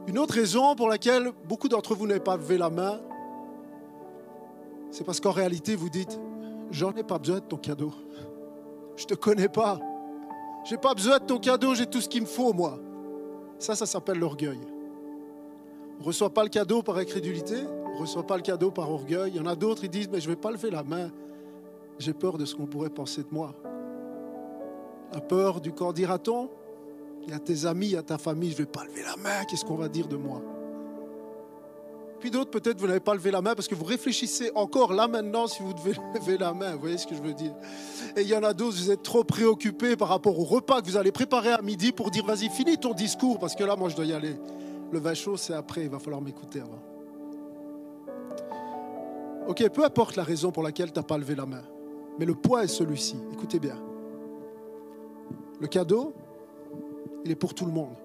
Une 0.08 0.18
autre 0.20 0.34
raison 0.34 0.76
pour 0.76 0.90
laquelle 0.90 1.32
beaucoup 1.48 1.70
d'entre 1.70 1.96
vous 1.96 2.06
n'avez 2.08 2.20
pas 2.20 2.36
levé 2.36 2.58
la 2.58 2.70
main, 2.70 3.00
c'est 4.92 5.04
parce 5.04 5.20
qu'en 5.20 5.32
réalité, 5.32 5.76
vous 5.76 5.90
dites, 5.90 6.20
j'en 6.72 6.92
ai 6.92 7.04
pas 7.04 7.18
besoin 7.18 7.38
de 7.38 7.46
ton 7.46 7.58
cadeau. 7.58 7.92
Je 8.96 9.06
te 9.06 9.14
connais 9.14 9.50
pas. 9.50 9.80
J'ai 10.66 10.78
pas 10.78 10.94
besoin 10.94 11.20
de 11.20 11.24
ton 11.26 11.40
cadeau, 11.40 11.74
j'ai 11.74 11.86
tout 11.86 12.02
ce 12.02 12.08
qu'il 12.08 12.22
me 12.22 12.28
faut, 12.28 12.54
moi. 12.54 12.80
Ça, 13.60 13.76
ça 13.76 13.86
s'appelle 13.86 14.20
l'orgueil. 14.20 14.60
On 15.98 16.02
ne 16.02 16.06
reçoit 16.06 16.30
pas 16.30 16.44
le 16.44 16.50
cadeau 16.50 16.84
par 16.84 16.98
incrédulité, 16.98 17.56
on 17.86 17.96
ne 17.96 18.00
reçoit 18.02 18.28
pas 18.28 18.36
le 18.36 18.42
cadeau 18.42 18.72
par 18.72 18.92
orgueil. 18.92 19.32
Il 19.34 19.38
y 19.38 19.40
en 19.40 19.46
a 19.46 19.56
d'autres, 19.56 19.84
ils 19.84 19.90
disent, 19.90 20.10
mais 20.12 20.20
je 20.20 20.30
ne 20.30 20.36
vais 20.36 20.40
pas 20.40 20.52
lever 20.52 20.70
la 20.70 20.84
main. 20.84 21.12
J'ai 21.98 22.14
peur 22.14 22.38
de 22.38 22.46
ce 22.46 22.56
qu'on 22.56 22.66
pourrait 22.66 22.90
penser 22.90 23.24
de 23.24 23.30
moi. 23.32 23.54
La 25.14 25.22
peur 25.22 25.62
du 25.62 25.72
qu'en 25.72 25.94
dira-t-on? 25.94 26.50
Il 27.26 27.32
y 27.32 27.34
a 27.34 27.40
tes 27.40 27.66
amis, 27.66 27.88
il 27.88 27.92
y 27.94 27.98
a 27.98 28.04
ta 28.04 28.18
famille, 28.18 28.50
je 28.52 28.56
ne 28.56 28.60
vais 28.60 28.66
pas 28.72 28.84
lever 28.84 29.04
la 29.04 29.16
main, 29.16 29.46
qu'est-ce 29.46 29.66
qu'on 29.66 29.78
va 29.78 29.88
dire 29.88 30.08
de 30.08 30.18
moi? 30.18 30.42
Puis 32.24 32.32
d'autres, 32.32 32.52
peut-être, 32.52 32.80
vous 32.80 32.88
n'avez 32.88 33.02
pas 33.02 33.16
levé 33.16 33.32
la 33.32 33.42
main 33.42 33.54
parce 33.54 33.68
que 33.68 33.76
vous 33.76 33.84
réfléchissez 33.84 34.50
encore 34.56 34.94
là 34.94 35.10
maintenant 35.10 35.46
si 35.46 35.62
vous 35.62 35.74
devez 35.74 35.94
lever 36.16 36.38
la 36.38 36.54
main. 36.54 36.74
Vous 36.74 36.80
voyez 36.80 36.98
ce 36.98 37.06
que 37.06 37.16
je 37.16 37.22
veux 37.22 37.34
dire? 37.34 37.54
Et 38.16 38.22
il 38.22 38.28
y 38.30 38.34
en 38.34 38.44
a 38.44 38.54
d'autres, 38.54 38.78
vous 38.78 38.92
êtes 38.92 39.04
trop 39.04 39.26
préoccupés 39.26 39.98
par 39.98 40.08
rapport 40.08 40.40
au 40.40 40.46
repas 40.46 40.82
que 40.82 40.86
vous 40.86 40.96
allez 40.96 41.12
préparer 41.12 41.52
à 41.52 41.62
midi 41.62 41.92
pour 41.92 42.12
dire, 42.12 42.26
vas-y, 42.26 42.48
finis 42.48 42.78
ton 42.78 42.94
discours 42.94 43.40
parce 43.40 43.56
que 43.56 43.66
là, 43.66 43.76
moi, 43.76 43.90
je 43.90 43.98
dois 43.98 44.06
y 44.06 44.14
aller. 44.14 44.38
Le 44.90 45.00
vin 45.00 45.14
chaud, 45.14 45.36
c'est 45.36 45.54
après, 45.54 45.82
il 45.82 45.90
va 45.90 46.00
falloir 46.00 46.22
m'écouter 46.22 46.62
avant. 46.62 46.80
Ok, 49.48 49.68
peu 49.70 49.84
importe 49.84 50.16
la 50.16 50.24
raison 50.24 50.50
pour 50.50 50.64
laquelle 50.64 50.94
tu 50.94 51.00
n'as 51.00 51.04
pas 51.04 51.18
levé 51.18 51.36
la 51.36 51.46
main, 51.46 51.64
mais 52.18 52.26
le 52.26 52.36
poids 52.36 52.64
est 52.64 52.68
celui-ci. 52.68 53.18
Écoutez 53.34 53.60
bien. 53.60 53.76
Le 55.60 55.68
cadeau, 55.68 56.14
il 57.26 57.32
est 57.32 57.36
pour 57.36 57.54
tout 57.54 57.66
le 57.66 57.72
monde. 57.72 57.96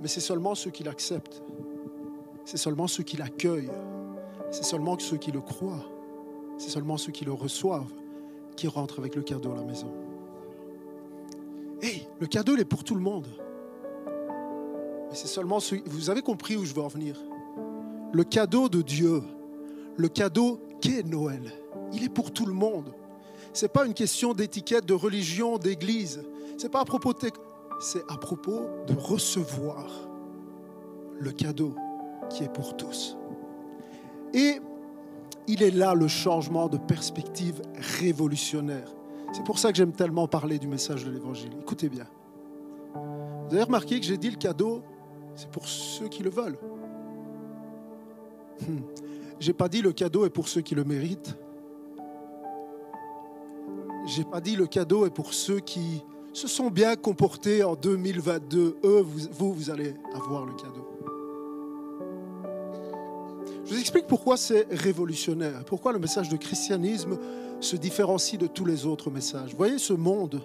Mais 0.00 0.08
c'est 0.08 0.20
seulement 0.20 0.54
ceux 0.54 0.70
qui 0.70 0.82
l'acceptent. 0.82 1.42
C'est 2.44 2.56
seulement 2.56 2.86
ceux 2.86 3.02
qui 3.02 3.16
l'accueillent. 3.16 3.70
C'est 4.50 4.64
seulement 4.64 4.98
ceux 4.98 5.16
qui 5.16 5.32
le 5.32 5.40
croient. 5.40 5.84
C'est 6.58 6.70
seulement 6.70 6.96
ceux 6.96 7.12
qui 7.12 7.24
le 7.24 7.32
reçoivent 7.32 7.92
qui 8.56 8.68
rentrent 8.68 8.98
avec 8.98 9.16
le 9.16 9.22
cadeau 9.22 9.52
à 9.52 9.56
la 9.56 9.64
maison. 9.64 9.90
Hey, 11.82 12.06
le 12.20 12.26
cadeau, 12.26 12.54
il 12.54 12.60
est 12.60 12.64
pour 12.64 12.84
tout 12.84 12.94
le 12.94 13.00
monde. 13.00 13.26
Mais 15.08 15.14
c'est 15.14 15.26
seulement 15.26 15.60
ceux... 15.60 15.80
Vous 15.86 16.10
avez 16.10 16.22
compris 16.22 16.56
où 16.56 16.64
je 16.64 16.72
veux 16.72 16.82
en 16.82 16.88
venir? 16.88 17.20
Le 18.12 18.24
cadeau 18.24 18.68
de 18.68 18.80
Dieu, 18.80 19.22
le 19.96 20.08
cadeau 20.08 20.60
qu'est 20.80 21.02
Noël, 21.02 21.52
il 21.92 22.04
est 22.04 22.08
pour 22.08 22.32
tout 22.32 22.46
le 22.46 22.52
monde. 22.52 22.94
Ce 23.52 23.64
n'est 23.64 23.70
pas 23.70 23.86
une 23.86 23.94
question 23.94 24.34
d'étiquette, 24.34 24.86
de 24.86 24.94
religion, 24.94 25.58
d'église. 25.58 26.24
Ce 26.56 26.64
n'est 26.64 26.70
pas 26.70 26.80
à 26.80 26.84
propos 26.84 27.12
de... 27.12 27.30
C'est 27.80 28.04
à 28.10 28.16
propos 28.16 28.68
de 28.86 28.94
recevoir 28.94 29.86
le 31.18 31.32
cadeau 31.32 31.74
qui 32.30 32.44
est 32.44 32.52
pour 32.52 32.76
tous. 32.76 33.16
Et 34.32 34.60
il 35.46 35.62
est 35.62 35.70
là 35.70 35.94
le 35.94 36.08
changement 36.08 36.68
de 36.68 36.78
perspective 36.78 37.60
révolutionnaire. 38.00 38.88
C'est 39.32 39.44
pour 39.44 39.58
ça 39.58 39.70
que 39.70 39.76
j'aime 39.76 39.92
tellement 39.92 40.28
parler 40.28 40.58
du 40.58 40.68
message 40.68 41.04
de 41.04 41.10
l'Évangile. 41.10 41.50
Écoutez 41.60 41.88
bien. 41.88 42.06
Vous 42.94 43.54
avez 43.54 43.64
remarqué 43.64 43.98
que 43.98 44.06
j'ai 44.06 44.16
dit 44.16 44.30
le 44.30 44.36
cadeau, 44.36 44.82
c'est 45.34 45.50
pour 45.50 45.66
ceux 45.66 46.08
qui 46.08 46.22
le 46.22 46.30
veulent. 46.30 46.58
Hmm. 48.60 48.80
J'ai 49.40 49.52
pas 49.52 49.68
dit 49.68 49.82
le 49.82 49.92
cadeau 49.92 50.24
est 50.24 50.30
pour 50.30 50.48
ceux 50.48 50.60
qui 50.60 50.74
le 50.74 50.84
méritent. 50.84 51.36
J'ai 54.06 54.24
pas 54.24 54.40
dit 54.40 54.54
le 54.54 54.66
cadeau 54.66 55.06
est 55.06 55.10
pour 55.10 55.34
ceux 55.34 55.60
qui 55.60 56.04
se 56.34 56.48
sont 56.48 56.68
bien 56.68 56.96
comportés 56.96 57.62
en 57.62 57.76
2022. 57.76 58.76
Eux, 58.84 59.00
vous, 59.00 59.28
vous, 59.32 59.54
vous 59.54 59.70
allez 59.70 59.94
avoir 60.14 60.44
le 60.44 60.52
cadeau. 60.52 60.86
Je 63.64 63.72
vous 63.72 63.80
explique 63.80 64.06
pourquoi 64.06 64.36
c'est 64.36 64.66
révolutionnaire, 64.70 65.64
pourquoi 65.64 65.92
le 65.92 65.98
message 65.98 66.28
de 66.28 66.36
christianisme 66.36 67.18
se 67.60 67.76
différencie 67.76 68.38
de 68.38 68.46
tous 68.46 68.66
les 68.66 68.84
autres 68.84 69.10
messages. 69.10 69.52
Vous 69.52 69.56
voyez, 69.56 69.78
ce 69.78 69.94
monde 69.94 70.42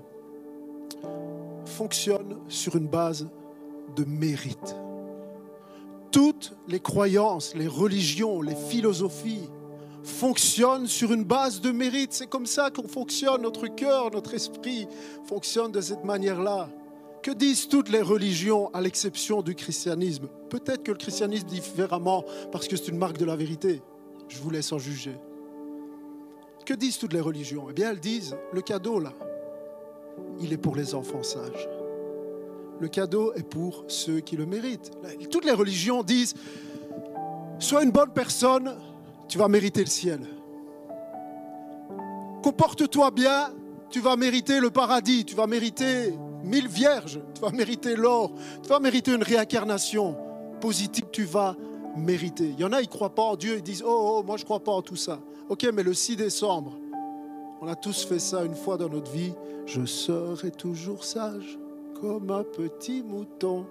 fonctionne 1.65 2.37
sur 2.47 2.75
une 2.75 2.87
base 2.87 3.27
de 3.95 4.05
mérite. 4.05 4.75
Toutes 6.11 6.55
les 6.67 6.79
croyances, 6.79 7.55
les 7.55 7.67
religions, 7.67 8.41
les 8.41 8.55
philosophies 8.55 9.49
fonctionnent 10.03 10.87
sur 10.87 11.13
une 11.13 11.23
base 11.23 11.61
de 11.61 11.71
mérite. 11.71 12.13
C'est 12.13 12.27
comme 12.27 12.45
ça 12.45 12.69
qu'on 12.71 12.87
fonctionne, 12.87 13.41
notre 13.41 13.67
cœur, 13.67 14.11
notre 14.11 14.33
esprit 14.33 14.87
fonctionne 15.25 15.71
de 15.71 15.81
cette 15.81 16.03
manière-là. 16.03 16.69
Que 17.21 17.31
disent 17.31 17.67
toutes 17.67 17.89
les 17.89 18.01
religions 18.01 18.69
à 18.73 18.81
l'exception 18.81 19.41
du 19.41 19.53
christianisme? 19.53 20.27
Peut-être 20.49 20.83
que 20.83 20.91
le 20.91 20.97
christianisme 20.97 21.47
dit 21.47 21.59
différemment 21.59 22.23
parce 22.51 22.67
que 22.67 22.77
c'est 22.77 22.87
une 22.87 22.97
marque 22.97 23.17
de 23.17 23.25
la 23.25 23.35
vérité. 23.35 23.81
Je 24.29 24.39
vous 24.39 24.49
laisse 24.49 24.71
en 24.71 24.77
juger. 24.77 25.15
Que 26.65 26.73
disent 26.73 26.97
toutes 26.97 27.13
les 27.13 27.19
religions? 27.19 27.67
Eh 27.69 27.73
bien, 27.73 27.91
elles 27.91 27.99
disent, 27.99 28.37
le 28.53 28.61
cadeau 28.61 28.99
là, 28.99 29.13
il 30.39 30.53
est 30.53 30.57
pour 30.57 30.75
les 30.75 30.95
enfants 30.95 31.23
sages. 31.23 31.67
Le 32.79 32.87
cadeau 32.87 33.33
est 33.33 33.43
pour 33.43 33.83
ceux 33.87 34.21
qui 34.21 34.37
le 34.37 34.45
méritent. 34.45 34.91
Toutes 35.29 35.45
les 35.45 35.51
religions 35.51 36.03
disent, 36.03 36.35
sois 37.59 37.83
une 37.83 37.91
bonne 37.91 38.13
personne, 38.13 38.73
tu 39.29 39.37
vas 39.37 39.47
mériter 39.47 39.81
le 39.81 39.89
ciel. 39.89 40.21
Comporte-toi 42.43 43.11
bien, 43.11 43.53
tu 43.89 44.01
vas 44.01 44.15
mériter 44.15 44.59
le 44.59 44.71
paradis, 44.71 45.23
tu 45.23 45.35
vas 45.35 45.45
mériter 45.45 46.13
mille 46.43 46.67
vierges, 46.67 47.21
tu 47.35 47.41
vas 47.41 47.51
mériter 47.51 47.95
l'or, 47.95 48.31
tu 48.63 48.69
vas 48.69 48.79
mériter 48.79 49.13
une 49.13 49.23
réincarnation 49.23 50.17
positive, 50.59 51.05
tu 51.11 51.23
vas 51.23 51.55
mériter. 51.95 52.49
Il 52.49 52.59
y 52.59 52.63
en 52.63 52.73
a, 52.73 52.81
ils 52.81 52.85
ne 52.85 52.89
croient 52.89 53.13
pas 53.13 53.23
en 53.23 53.35
Dieu, 53.35 53.57
ils 53.57 53.63
disent, 53.63 53.83
oh, 53.85 54.17
oh 54.17 54.23
moi 54.23 54.35
je 54.37 54.43
ne 54.43 54.45
crois 54.45 54.63
pas 54.63 54.71
en 54.71 54.81
tout 54.81 54.95
ça. 54.95 55.19
Ok, 55.47 55.67
mais 55.73 55.83
le 55.83 55.93
6 55.93 56.15
décembre, 56.15 56.77
on 57.61 57.67
a 57.67 57.75
tous 57.75 58.05
fait 58.05 58.19
ça 58.19 58.43
une 58.43 58.55
fois 58.55 58.77
dans 58.77 58.89
notre 58.89 59.11
vie, 59.11 59.33
je 59.67 59.85
serai 59.85 60.49
toujours 60.49 61.03
sage 61.03 61.59
comme 62.01 62.31
un 62.31 62.43
petit 62.43 63.03
mouton. 63.03 63.65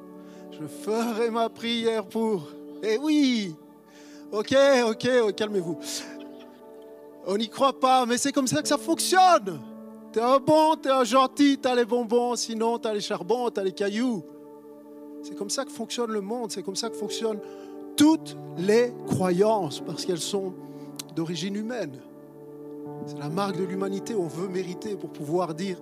Je 0.53 0.67
ferai 0.67 1.31
ma 1.31 1.49
prière 1.49 2.07
pour. 2.07 2.49
Eh 2.83 2.97
oui 2.99 3.55
Ok, 4.30 4.54
ok, 4.87 5.35
calmez-vous. 5.35 5.78
On 7.26 7.37
n'y 7.37 7.49
croit 7.49 7.78
pas, 7.78 8.04
mais 8.06 8.18
c'est 8.18 8.32
comme 8.32 8.47
ça 8.47 8.62
que 8.62 8.68
ça 8.68 8.78
fonctionne. 8.78 9.61
T'es 10.12 10.20
un 10.20 10.38
bon, 10.38 10.76
t'es 10.76 10.90
un 10.90 11.04
gentil, 11.04 11.58
t'as 11.58 11.75
les 11.75 11.85
bonbons, 11.85 12.37
sinon 12.37 12.78
t'as 12.78 12.92
les 12.92 13.00
charbons, 13.00 13.50
t'as 13.50 13.62
les 13.62 13.73
cailloux. 13.73 14.23
C'est 15.23 15.35
comme 15.35 15.50
ça 15.50 15.64
que 15.64 15.70
fonctionne 15.70 16.11
le 16.11 16.20
monde, 16.20 16.50
c'est 16.50 16.62
comme 16.62 16.76
ça 16.76 16.88
que 16.88 16.97
fonctionnent 16.97 17.40
toutes 17.97 18.37
les 18.56 18.92
croyances, 19.06 19.80
parce 19.80 20.04
qu'elles 20.04 20.20
sont 20.20 20.54
d'origine 21.14 21.56
humaine. 21.56 21.99
C'est 23.06 23.18
la 23.18 23.28
marque 23.28 23.56
de 23.56 23.64
l'humanité, 23.64 24.14
on 24.14 24.28
veut 24.28 24.49
mériter 24.49 24.94
pour 24.94 25.11
pouvoir 25.11 25.54
dire, 25.54 25.78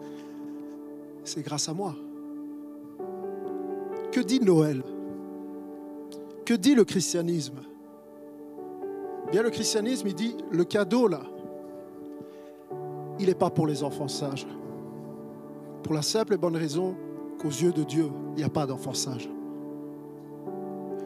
c'est 1.25 1.43
grâce 1.43 1.69
à 1.69 1.75
moi. 1.75 1.95
Que 4.13 4.21
dit 4.21 4.41
Noël? 4.41 4.83
Que 6.45 6.55
dit 6.55 6.75
le 6.75 6.85
christianisme? 6.85 7.61
Bien, 9.31 9.43
le 9.43 9.51
christianisme, 9.51 10.07
il 10.07 10.15
dit, 10.15 10.37
le 10.51 10.65
cadeau 10.65 11.09
là, 11.09 11.21
il 13.19 13.27
n'est 13.27 13.35
pas 13.35 13.51
pour 13.51 13.67
les 13.67 13.83
enfants 13.83 14.09
sages. 14.09 14.47
Pour 15.83 15.95
la 15.95 16.03
simple 16.03 16.35
et 16.35 16.37
bonne 16.37 16.57
raison 16.57 16.97
qu'aux 17.41 17.49
yeux 17.49 17.73
de 17.73 17.83
Dieu, 17.83 18.11
il 18.33 18.39
n'y 18.39 18.45
a 18.45 18.49
pas 18.49 18.67
d'enfants 18.67 18.95
sages. 18.95 19.29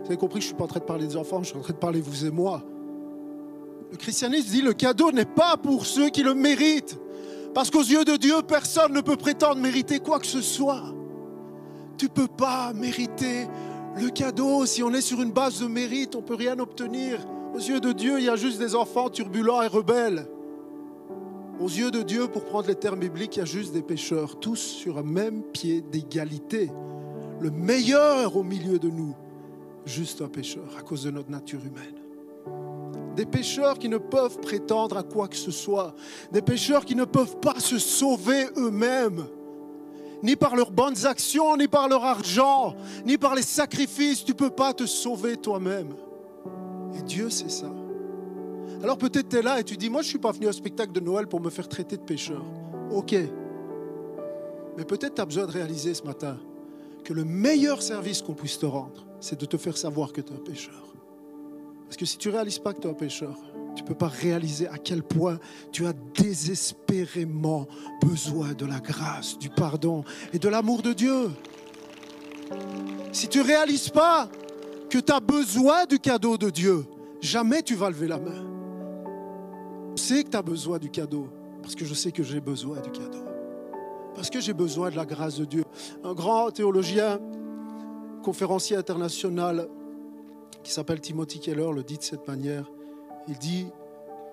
Vous 0.01 0.07
avez 0.07 0.17
compris 0.17 0.41
je 0.41 0.47
ne 0.47 0.49
suis 0.49 0.57
pas 0.57 0.65
en 0.65 0.69
train 0.69 0.81
de 0.81 0.85
parler 0.85 1.07
des 1.07 1.17
enfants, 1.17 1.43
je 1.43 1.49
suis 1.49 1.59
en 1.59 1.63
train 1.63 1.73
de 1.73 1.79
parler 1.79 2.01
vous 2.01 2.27
et 2.27 2.31
moi. 2.31 2.63
Le 3.91 3.97
christianisme 3.97 4.51
dit 4.51 4.63
le 4.63 4.73
cadeau 4.73 5.13
n'est 5.13 5.25
pas 5.25 5.57
pour 5.57 5.87
ceux 5.87 6.11
qui 6.11 6.23
le 6.23 6.35
méritent. 6.35 6.99
Parce 7.55 7.71
qu'aux 7.71 7.83
yeux 7.83 8.05
de 8.05 8.17
Dieu, 8.17 8.43
personne 8.47 8.93
ne 8.93 9.01
peut 9.01 9.17
prétendre 9.17 9.61
mériter 9.61 9.99
quoi 9.99 10.21
que 10.21 10.27
ce 10.27 10.41
soit. 10.41 10.95
Tu 11.97 12.07
ne 12.07 12.11
peux 12.11 12.29
pas 12.29 12.73
mériter 12.73 13.49
le 13.97 14.09
cadeau. 14.11 14.67
Si 14.67 14.83
on 14.83 14.93
est 14.93 15.01
sur 15.01 15.21
une 15.21 15.33
base 15.33 15.61
de 15.61 15.67
mérite, 15.67 16.15
on 16.15 16.21
ne 16.21 16.25
peut 16.25 16.37
rien 16.37 16.59
obtenir. 16.59 17.19
Aux 17.55 17.59
yeux 17.59 17.81
de 17.81 17.93
Dieu, 17.93 18.19
il 18.19 18.25
y 18.25 18.29
a 18.29 18.37
juste 18.37 18.59
des 18.59 18.75
enfants 18.75 19.11
turbulents 19.11 19.63
et 19.63 19.67
rebelles. 19.67 20.27
Aux 21.61 21.69
yeux 21.69 21.91
de 21.91 22.03
Dieu, 22.03 22.29
pour 22.29 22.45
prendre 22.45 22.69
les 22.69 22.75
termes 22.75 23.01
bibliques, 23.01 23.37
il 23.37 23.41
y 23.41 23.43
a 23.43 23.47
juste 23.47 23.73
des 23.73 23.83
pécheurs, 23.83 24.39
tous 24.39 24.57
sur 24.57 24.99
un 24.99 25.03
même 25.03 25.43
pied 25.43 25.83
d'égalité. 25.83 26.71
Le 27.41 27.51
meilleur 27.51 28.37
au 28.37 28.43
milieu 28.43 28.79
de 28.79 28.89
nous, 28.89 29.15
juste 29.85 30.23
un 30.23 30.29
pécheur, 30.29 30.65
à 30.79 30.83
cause 30.83 31.05
de 31.05 31.11
notre 31.11 31.31
nature 31.31 31.61
humaine. 31.61 31.97
Des 33.17 33.27
pécheurs 33.27 33.79
qui 33.79 33.89
ne 33.89 33.99
peuvent 33.99 34.39
prétendre 34.39 34.97
à 34.97 35.03
quoi 35.03 35.29
que 35.29 35.37
ce 35.37 35.51
soit. 35.51 35.95
Des 36.33 36.43
pécheurs 36.43 36.85
qui 36.85 36.95
ne 36.95 37.05
peuvent 37.05 37.39
pas 37.41 37.59
se 37.59 37.79
sauver 37.79 38.47
eux-mêmes. 38.57 39.27
Ni 40.23 40.37
par 40.37 40.55
leurs 40.55 40.71
bonnes 40.71 41.07
actions, 41.07 41.57
ni 41.57 41.67
par 41.67 41.89
leur 41.89 42.05
argent, 42.05 42.75
ni 43.05 43.19
par 43.19 43.35
les 43.35 43.43
sacrifices. 43.43 44.25
Tu 44.25 44.33
ne 44.33 44.37
peux 44.37 44.51
pas 44.51 44.73
te 44.73 44.87
sauver 44.87 45.37
toi-même. 45.37 45.95
Et 46.99 47.03
Dieu 47.03 47.31
sait 47.31 47.49
ça. 47.49 47.71
Alors 48.83 48.97
peut-être 48.97 49.29
tu 49.29 49.37
es 49.37 49.43
là 49.43 49.61
et 49.61 49.65
tu 49.65 49.77
dis, 49.77 49.91
moi 49.91 50.03
je 50.03 50.07
ne 50.07 50.11
suis 50.11 50.19
pas 50.19 50.33
venu 50.33 50.47
au 50.47 50.53
spectacle 50.53 50.93
de 50.93 51.01
Noël 51.01 51.27
pour 51.27 51.41
me 51.41 51.51
faire 51.51 51.69
traiter 51.69 51.97
de 51.97 52.03
pécheur. 52.03 52.45
Ok. 52.91 53.15
Mais 54.77 54.85
peut-être 54.85 55.15
tu 55.15 55.21
as 55.21 55.27
besoin 55.27 55.47
de 55.47 55.53
réaliser 55.53 55.95
ce 55.95 56.03
matin 56.03 56.39
que 57.05 57.13
le 57.13 57.25
meilleur 57.25 57.83
service 57.83 58.23
qu'on 58.23 58.35
puisse 58.35 58.59
te 58.59 58.67
rendre, 58.67 59.07
c'est 59.21 59.39
de 59.39 59.47
te 59.47 59.57
faire 59.57 59.77
savoir 59.77 60.13
que 60.13 60.21
tu 60.21 60.33
es 60.33 60.37
un 60.37 60.41
pécheur. 60.41 60.95
Parce 61.85 61.97
que 61.97 62.07
si 62.07 62.19
tu 62.19 62.29
ne 62.29 62.35
réalises 62.35 62.59
pas 62.59 62.73
que 62.73 62.81
tu 62.81 62.87
es 62.87 62.91
un 62.91 62.95
pécheur, 62.95 63.37
tu 63.75 63.77
Tu 63.77 63.83
ne 63.85 63.89
peux 63.89 63.95
pas 63.95 64.09
réaliser 64.09 64.67
à 64.69 64.79
quel 64.79 65.03
point 65.03 65.39
tu 65.73 65.87
as 65.87 65.93
désespérément 66.15 67.67
besoin 68.03 68.53
de 68.53 68.67
la 68.67 68.81
grâce, 68.81 69.39
du 69.39 69.49
pardon 69.49 70.05
et 70.33 70.39
de 70.39 70.49
l'amour 70.49 70.83
de 70.83 70.93
Dieu. 70.93 71.31
Si 73.13 73.29
tu 73.29 73.39
ne 73.39 73.45
réalises 73.45 73.89
pas 73.91 74.29
que 74.91 74.99
tu 74.99 75.13
as 75.13 75.21
besoin 75.21 75.87
du 75.87 75.99
cadeau 75.99 76.37
de 76.37 76.51
Dieu, 76.51 76.85
jamais 77.21 77.63
tu 77.63 77.77
vas 77.77 77.89
lever 77.89 78.09
la 78.09 78.19
main. 78.19 78.45
Je 79.97 80.03
sais 80.03 80.25
que 80.25 80.31
tu 80.31 80.37
as 80.37 80.43
besoin 80.43 80.79
du 80.79 80.91
cadeau, 80.91 81.29
parce 81.63 81.75
que 81.75 81.85
je 81.85 81.95
sais 81.95 82.13
que 82.13 82.23
j'ai 82.23 82.41
besoin 82.41 82.81
du 82.81 82.91
cadeau. 82.91 83.25
Parce 84.15 84.29
que 84.29 84.41
j'ai 84.41 84.53
besoin 84.53 84.91
de 84.91 84.97
la 84.97 85.07
grâce 85.07 85.39
de 85.39 85.45
Dieu. 85.45 85.65
Un 86.03 86.13
grand 86.13 86.51
théologien, 86.51 87.21
conférencier 88.23 88.77
international, 88.77 89.69
qui 90.63 90.73
s'appelle 90.73 91.01
Timothy 91.01 91.39
Keller, 91.39 91.71
le 91.73 91.83
dit 91.83 91.97
de 91.97 92.03
cette 92.03 92.27
manière. 92.27 92.71
Il 93.29 93.39
dit, 93.39 93.67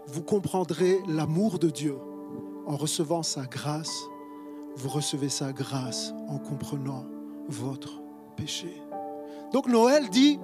vous 0.08 0.24
comprendrez 0.24 1.00
l'amour 1.08 1.60
de 1.60 1.70
Dieu 1.70 1.96
en 2.66 2.76
recevant 2.76 3.24
sa 3.24 3.46
grâce. 3.46 4.04
Vous 4.76 4.90
recevez 4.90 5.30
sa 5.30 5.54
grâce 5.54 6.14
en 6.28 6.40
comprenant 6.40 7.06
votre 7.48 8.02
péché. 8.36 8.82
Donc 9.52 9.68
Noël 9.68 10.10
dit, 10.10 10.40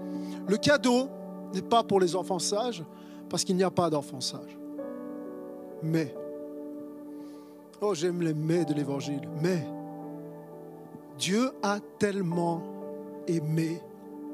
le 0.48 0.58
cadeau 0.58 1.08
n'est 1.54 1.62
pas 1.62 1.84
pour 1.84 2.00
les 2.00 2.16
enfants 2.16 2.40
sages, 2.40 2.84
parce 3.30 3.44
qu'il 3.44 3.56
n'y 3.56 3.64
a 3.64 3.72
pas 3.72 3.90
d'enfants 3.90 4.22
sages. 4.22 4.58
Mais, 5.82 6.16
oh 7.82 7.94
j'aime 7.94 8.22
les 8.22 8.34
mais 8.34 8.66
de 8.66 8.74
l'évangile, 8.74 9.28
mais 9.42 9.68
Dieu 11.18 11.52
a 11.62 11.80
tellement 12.00 12.64
aimé 13.28 13.82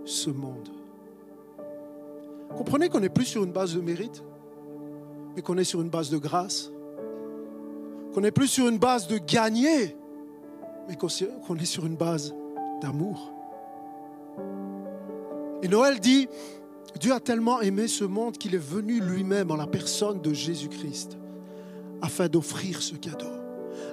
ce 0.05 0.29
monde 0.29 0.69
Comprenez 2.57 2.89
qu'on 2.89 2.99
n'est 2.99 3.09
plus 3.09 3.25
sur 3.25 3.43
une 3.43 3.51
base 3.51 3.75
de 3.75 3.81
mérite, 3.81 4.23
mais 5.35 5.41
qu'on 5.41 5.57
est 5.57 5.63
sur 5.63 5.81
une 5.81 5.89
base 5.89 6.09
de 6.09 6.17
grâce. 6.17 6.71
Qu'on 8.13 8.21
n'est 8.21 8.31
plus 8.31 8.47
sur 8.47 8.67
une 8.67 8.79
base 8.79 9.07
de 9.07 9.17
gagner, 9.17 9.95
mais 10.87 10.95
qu'on 10.95 11.07
est 11.07 11.65
sur 11.65 11.85
une 11.85 11.95
base 11.95 12.33
d'amour. 12.81 13.31
Et 15.61 15.67
Noël 15.67 15.99
dit, 15.99 16.27
Dieu 16.99 17.13
a 17.13 17.19
tellement 17.19 17.61
aimé 17.61 17.87
ce 17.87 18.03
monde 18.03 18.37
qu'il 18.37 18.55
est 18.55 18.57
venu 18.57 18.99
lui-même 18.99 19.51
en 19.51 19.55
la 19.55 19.67
personne 19.67 20.21
de 20.21 20.33
Jésus-Christ 20.33 21.17
afin 22.01 22.27
d'offrir 22.27 22.81
ce 22.81 22.95
cadeau, 22.95 23.31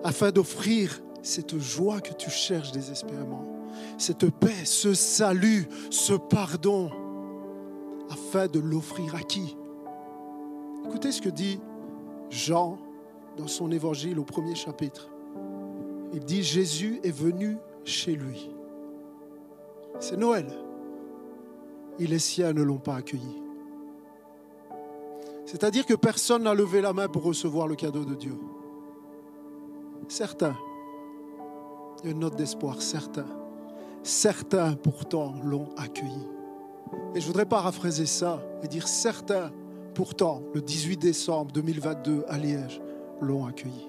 afin 0.04 0.30
d'offrir 0.30 1.02
cette 1.22 1.58
joie 1.58 2.00
que 2.00 2.14
tu 2.14 2.30
cherches 2.30 2.72
désespérément, 2.72 3.44
cette 3.98 4.30
paix, 4.30 4.64
ce 4.64 4.94
salut, 4.94 5.68
ce 5.90 6.12
pardon 6.14 6.90
afin 8.10 8.46
de 8.46 8.60
l'offrir 8.60 9.14
à 9.16 9.20
qui? 9.20 9.56
Écoutez 10.86 11.10
ce 11.10 11.20
que 11.20 11.28
dit 11.28 11.60
Jean 12.30 12.78
dans 13.36 13.48
son 13.48 13.70
évangile 13.72 14.18
au 14.18 14.24
premier 14.24 14.54
chapitre. 14.54 15.10
Il 16.12 16.20
dit 16.20 16.42
Jésus 16.42 17.00
est 17.02 17.10
venu 17.10 17.58
chez 17.84 18.12
lui. 18.12 18.50
C'est 19.98 20.16
Noël. 20.16 20.46
Et 21.98 22.06
les 22.06 22.18
siens 22.18 22.52
ne 22.52 22.62
l'ont 22.62 22.78
pas 22.78 22.96
accueilli. 22.96 23.42
C'est-à-dire 25.46 25.86
que 25.86 25.94
personne 25.94 26.42
n'a 26.42 26.54
levé 26.54 26.80
la 26.80 26.92
main 26.92 27.08
pour 27.08 27.22
recevoir 27.22 27.68
le 27.68 27.76
cadeau 27.76 28.04
de 28.04 28.14
Dieu. 28.14 28.36
Certains, 30.08 30.56
il 32.02 32.06
y 32.06 32.08
a 32.08 32.12
une 32.12 32.20
note 32.20 32.36
d'espoir, 32.36 32.82
certains, 32.82 33.26
certains 34.02 34.74
pourtant 34.74 35.34
l'ont 35.44 35.68
accueilli. 35.76 36.26
Et 37.14 37.20
je 37.20 37.26
voudrais 37.26 37.46
paraphraser 37.46 38.06
ça 38.06 38.42
et 38.62 38.68
dire 38.68 38.86
certains, 38.88 39.50
pourtant, 39.94 40.42
le 40.54 40.60
18 40.60 40.96
décembre 40.96 41.52
2022 41.52 42.24
à 42.28 42.38
Liège, 42.38 42.80
l'ont 43.20 43.46
accueilli. 43.46 43.88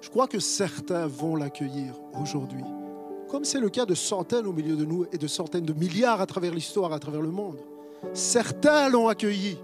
Je 0.00 0.10
crois 0.10 0.26
que 0.26 0.38
certains 0.38 1.06
vont 1.06 1.36
l'accueillir 1.36 1.94
aujourd'hui, 2.20 2.64
comme 3.30 3.44
c'est 3.44 3.60
le 3.60 3.68
cas 3.68 3.86
de 3.86 3.94
centaines 3.94 4.46
au 4.46 4.52
milieu 4.52 4.74
de 4.74 4.84
nous 4.84 5.06
et 5.12 5.18
de 5.18 5.26
centaines 5.28 5.64
de 5.64 5.72
milliards 5.72 6.20
à 6.20 6.26
travers 6.26 6.52
l'histoire, 6.52 6.92
à 6.92 6.98
travers 6.98 7.22
le 7.22 7.30
monde. 7.30 7.58
Certains 8.12 8.88
l'ont 8.88 9.06
accueilli, 9.06 9.56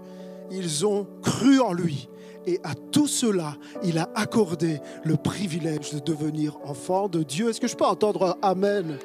ils 0.51 0.85
ont 0.85 1.05
cru 1.21 1.59
en 1.59 1.73
lui. 1.73 2.07
Et 2.45 2.61
à 2.63 2.75
tout 2.75 3.07
cela, 3.07 3.57
il 3.83 3.97
a 3.97 4.09
accordé 4.15 4.79
le 5.03 5.17
privilège 5.17 5.93
de 5.93 5.99
devenir 5.99 6.57
enfant 6.63 7.09
de 7.09 7.23
Dieu. 7.23 7.49
Est-ce 7.49 7.59
que 7.59 7.67
je 7.67 7.75
peux 7.75 7.85
entendre 7.85 8.37
Amen? 8.41 8.97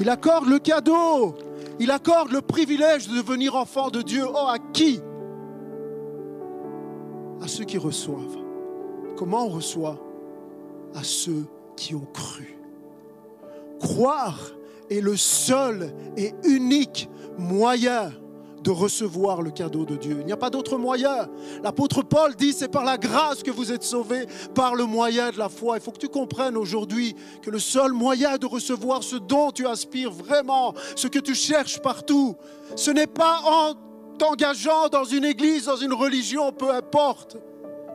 Il 0.00 0.08
accorde 0.08 0.48
le 0.48 0.58
cadeau. 0.58 1.36
Il 1.78 1.92
accorde 1.92 2.32
le 2.32 2.40
privilège 2.40 3.06
de 3.08 3.16
devenir 3.16 3.54
enfant 3.54 3.90
de 3.90 4.02
Dieu. 4.02 4.24
Oh, 4.28 4.48
à 4.48 4.58
qui? 4.72 5.00
À 7.40 7.46
ceux 7.46 7.64
qui 7.64 7.78
reçoivent. 7.78 8.38
Comment 9.16 9.46
on 9.46 9.50
reçoit? 9.50 10.00
À 10.96 11.04
ceux 11.04 11.46
qui 11.76 11.94
ont 11.94 12.06
cru. 12.12 12.58
Croire 13.80 14.38
est 14.90 15.00
le 15.00 15.16
seul 15.16 15.94
et 16.16 16.32
unique 16.44 17.08
moyen 17.38 18.12
de 18.62 18.70
recevoir 18.70 19.42
le 19.42 19.50
cadeau 19.50 19.84
de 19.84 19.96
Dieu. 19.96 20.18
Il 20.20 20.26
n'y 20.26 20.32
a 20.32 20.36
pas 20.36 20.50
d'autre 20.50 20.76
moyen. 20.78 21.28
L'apôtre 21.62 22.02
Paul 22.02 22.34
dit, 22.36 22.52
c'est 22.52 22.68
par 22.68 22.84
la 22.84 22.96
grâce 22.96 23.42
que 23.42 23.50
vous 23.50 23.72
êtes 23.72 23.82
sauvés, 23.82 24.26
par 24.54 24.74
le 24.74 24.84
moyen 24.84 25.30
de 25.30 25.38
la 25.38 25.48
foi. 25.48 25.76
Il 25.76 25.82
faut 25.82 25.90
que 25.90 25.98
tu 25.98 26.08
comprennes 26.08 26.56
aujourd'hui 26.56 27.16
que 27.42 27.50
le 27.50 27.58
seul 27.58 27.92
moyen 27.92 28.36
de 28.36 28.46
recevoir 28.46 29.02
ce 29.02 29.16
dont 29.16 29.50
tu 29.50 29.66
aspires 29.66 30.12
vraiment, 30.12 30.74
ce 30.94 31.08
que 31.08 31.18
tu 31.18 31.34
cherches 31.34 31.80
partout, 31.80 32.36
ce 32.76 32.90
n'est 32.90 33.06
pas 33.08 33.40
en 33.44 33.74
t'engageant 34.18 34.88
dans 34.88 35.04
une 35.04 35.24
église, 35.24 35.64
dans 35.64 35.76
une 35.76 35.92
religion, 35.92 36.52
peu 36.52 36.70
importe. 36.70 37.36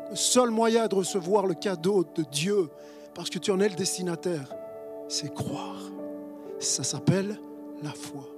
Le 0.10 0.16
seul 0.16 0.50
moyen 0.50 0.88
de 0.88 0.96
recevoir 0.96 1.46
le 1.46 1.54
cadeau 1.54 2.04
de 2.16 2.24
Dieu, 2.24 2.70
parce 3.18 3.32
que 3.32 3.40
tu 3.40 3.50
en 3.50 3.60
es 3.60 3.68
le 3.68 3.76
destinataire, 3.76 4.54
c'est 5.10 5.34
croire. 5.34 5.82
Ça 6.60 6.84
s'appelle 6.84 7.40
la 7.82 7.92
foi. 7.92 8.30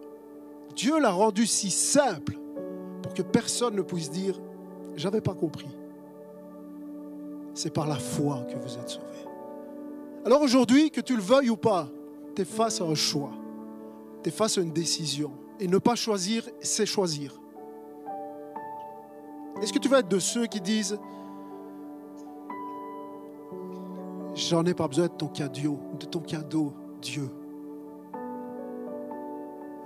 Dieu 0.73 0.99
l'a 1.01 1.11
rendu 1.11 1.45
si 1.45 1.69
simple 1.69 2.37
pour 3.03 3.13
que 3.13 3.21
personne 3.21 3.75
ne 3.75 3.81
puisse 3.81 4.09
dire, 4.09 4.39
j'avais 4.95 5.19
pas 5.19 5.33
compris. 5.33 5.67
C'est 7.53 7.73
par 7.73 7.87
la 7.87 7.97
foi 7.97 8.47
que 8.49 8.57
vous 8.57 8.77
êtes 8.77 8.87
sauvés. 8.87 9.05
Alors 10.23 10.41
aujourd'hui, 10.41 10.91
que 10.91 11.01
tu 11.01 11.17
le 11.17 11.21
veuilles 11.21 11.49
ou 11.49 11.57
pas, 11.57 11.89
tu 12.33 12.43
es 12.43 12.45
face 12.45 12.79
à 12.79 12.85
un 12.85 12.95
choix, 12.95 13.31
tu 14.23 14.29
es 14.29 14.31
face 14.31 14.57
à 14.57 14.61
une 14.61 14.71
décision. 14.71 15.31
Et 15.59 15.67
ne 15.67 15.77
pas 15.77 15.95
choisir, 15.95 16.47
c'est 16.61 16.85
choisir. 16.85 17.37
Est-ce 19.61 19.73
que 19.73 19.79
tu 19.79 19.89
vas 19.89 19.99
être 19.99 20.07
de 20.07 20.19
ceux 20.19 20.47
qui 20.47 20.61
disent, 20.61 20.97
j'en 24.47 24.65
ai 24.65 24.73
pas 24.73 24.88
besoin 24.88 25.08
de 25.08 25.12
ton 25.12 25.28
cadeau, 25.28 25.80
de 25.99 26.06
ton 26.06 26.19
cadeau, 26.19 26.73
Dieu. 27.02 27.30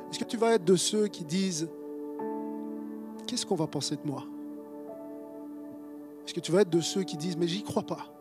Est-ce 0.10 0.20
que 0.20 0.26
tu 0.26 0.38
vas 0.38 0.54
être 0.54 0.64
de 0.64 0.76
ceux 0.76 1.08
qui 1.08 1.24
disent, 1.24 1.68
qu'est-ce 3.26 3.46
qu'on 3.46 3.56
va 3.56 3.68
penser 3.68 3.96
de 3.96 4.06
moi? 4.06 4.24
Est-ce 6.26 6.34
que 6.34 6.40
tu 6.40 6.52
vas 6.52 6.62
être 6.62 6.70
de 6.70 6.82
ceux 6.82 7.04
qui 7.04 7.18
disent, 7.18 7.36
mais 7.36 7.48
j'y 7.48 7.64
crois 7.64 7.84
pas? 7.84 8.14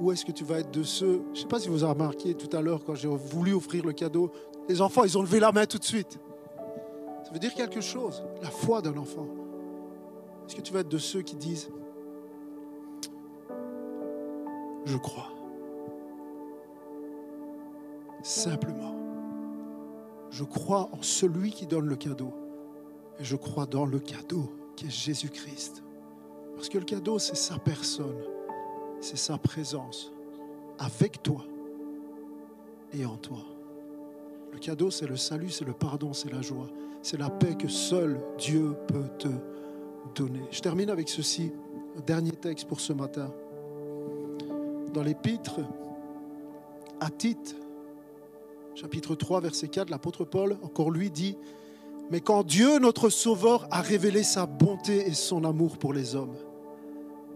Ou 0.00 0.10
est-ce 0.12 0.24
que 0.24 0.32
tu 0.32 0.44
vas 0.44 0.58
être 0.58 0.70
de 0.70 0.82
ceux, 0.82 1.22
je 1.26 1.30
ne 1.30 1.42
sais 1.42 1.46
pas 1.46 1.60
si 1.60 1.68
vous 1.68 1.84
avez 1.84 1.92
remarqué 1.92 2.34
tout 2.34 2.54
à 2.56 2.60
l'heure 2.60 2.82
quand 2.84 2.94
j'ai 2.94 3.08
voulu 3.08 3.52
offrir 3.52 3.84
le 3.84 3.92
cadeau, 3.92 4.32
les 4.68 4.80
enfants, 4.80 5.04
ils 5.04 5.16
ont 5.16 5.22
levé 5.22 5.40
la 5.40 5.52
main 5.52 5.66
tout 5.66 5.78
de 5.78 5.84
suite. 5.84 6.18
Ça 7.22 7.30
veut 7.32 7.38
dire 7.38 7.54
quelque 7.54 7.80
chose, 7.80 8.24
la 8.42 8.50
foi 8.50 8.82
d'un 8.82 8.96
enfant. 8.96 9.26
Est-ce 10.46 10.56
que 10.56 10.62
tu 10.62 10.72
vas 10.72 10.80
être 10.80 10.88
de 10.88 10.98
ceux 10.98 11.22
qui 11.22 11.36
disent, 11.36 11.70
je 14.84 14.96
crois 14.96 15.32
Simplement. 18.22 18.94
Je 20.30 20.44
crois 20.44 20.88
en 20.92 21.02
celui 21.02 21.50
qui 21.50 21.66
donne 21.66 21.86
le 21.86 21.96
cadeau. 21.96 22.32
Et 23.18 23.24
je 23.24 23.36
crois 23.36 23.66
dans 23.66 23.86
le 23.86 23.98
cadeau 23.98 24.52
qui 24.76 24.86
est 24.86 24.90
Jésus-Christ. 24.90 25.82
Parce 26.54 26.68
que 26.68 26.78
le 26.78 26.84
cadeau, 26.84 27.18
c'est 27.18 27.36
sa 27.36 27.58
personne, 27.58 28.22
c'est 29.00 29.16
sa 29.16 29.38
présence 29.38 30.12
avec 30.78 31.22
toi 31.22 31.44
et 32.92 33.04
en 33.06 33.16
toi. 33.16 33.38
Le 34.52 34.58
cadeau, 34.58 34.90
c'est 34.90 35.06
le 35.06 35.16
salut, 35.16 35.50
c'est 35.50 35.64
le 35.64 35.72
pardon, 35.72 36.12
c'est 36.12 36.30
la 36.30 36.42
joie, 36.42 36.68
c'est 37.02 37.18
la 37.18 37.30
paix 37.30 37.54
que 37.54 37.68
seul 37.68 38.20
Dieu 38.38 38.74
peut 38.88 39.08
te 39.18 39.28
donner. 40.14 40.42
Je 40.50 40.60
termine 40.60 40.90
avec 40.90 41.08
ceci, 41.08 41.52
dernier 42.06 42.32
texte 42.32 42.66
pour 42.68 42.80
ce 42.80 42.92
matin. 42.92 43.32
Dans 44.92 45.02
l'épître 45.02 45.60
à 46.98 47.10
Tite, 47.10 47.56
chapitre 48.74 49.14
3, 49.14 49.40
verset 49.40 49.68
4, 49.68 49.88
l'apôtre 49.90 50.24
Paul, 50.24 50.56
encore 50.62 50.90
lui, 50.90 51.10
dit, 51.10 51.36
Mais 52.10 52.20
quand 52.20 52.42
Dieu, 52.44 52.78
notre 52.78 53.08
Sauveur, 53.08 53.68
a 53.70 53.82
révélé 53.82 54.22
sa 54.22 54.46
bonté 54.46 55.06
et 55.06 55.14
son 55.14 55.44
amour 55.44 55.78
pour 55.78 55.92
les 55.92 56.16
hommes, 56.16 56.34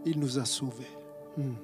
il 0.04 0.18
nous 0.18 0.38
a 0.38 0.44
sauvés. 0.44 0.90
Hmm. 1.36 1.54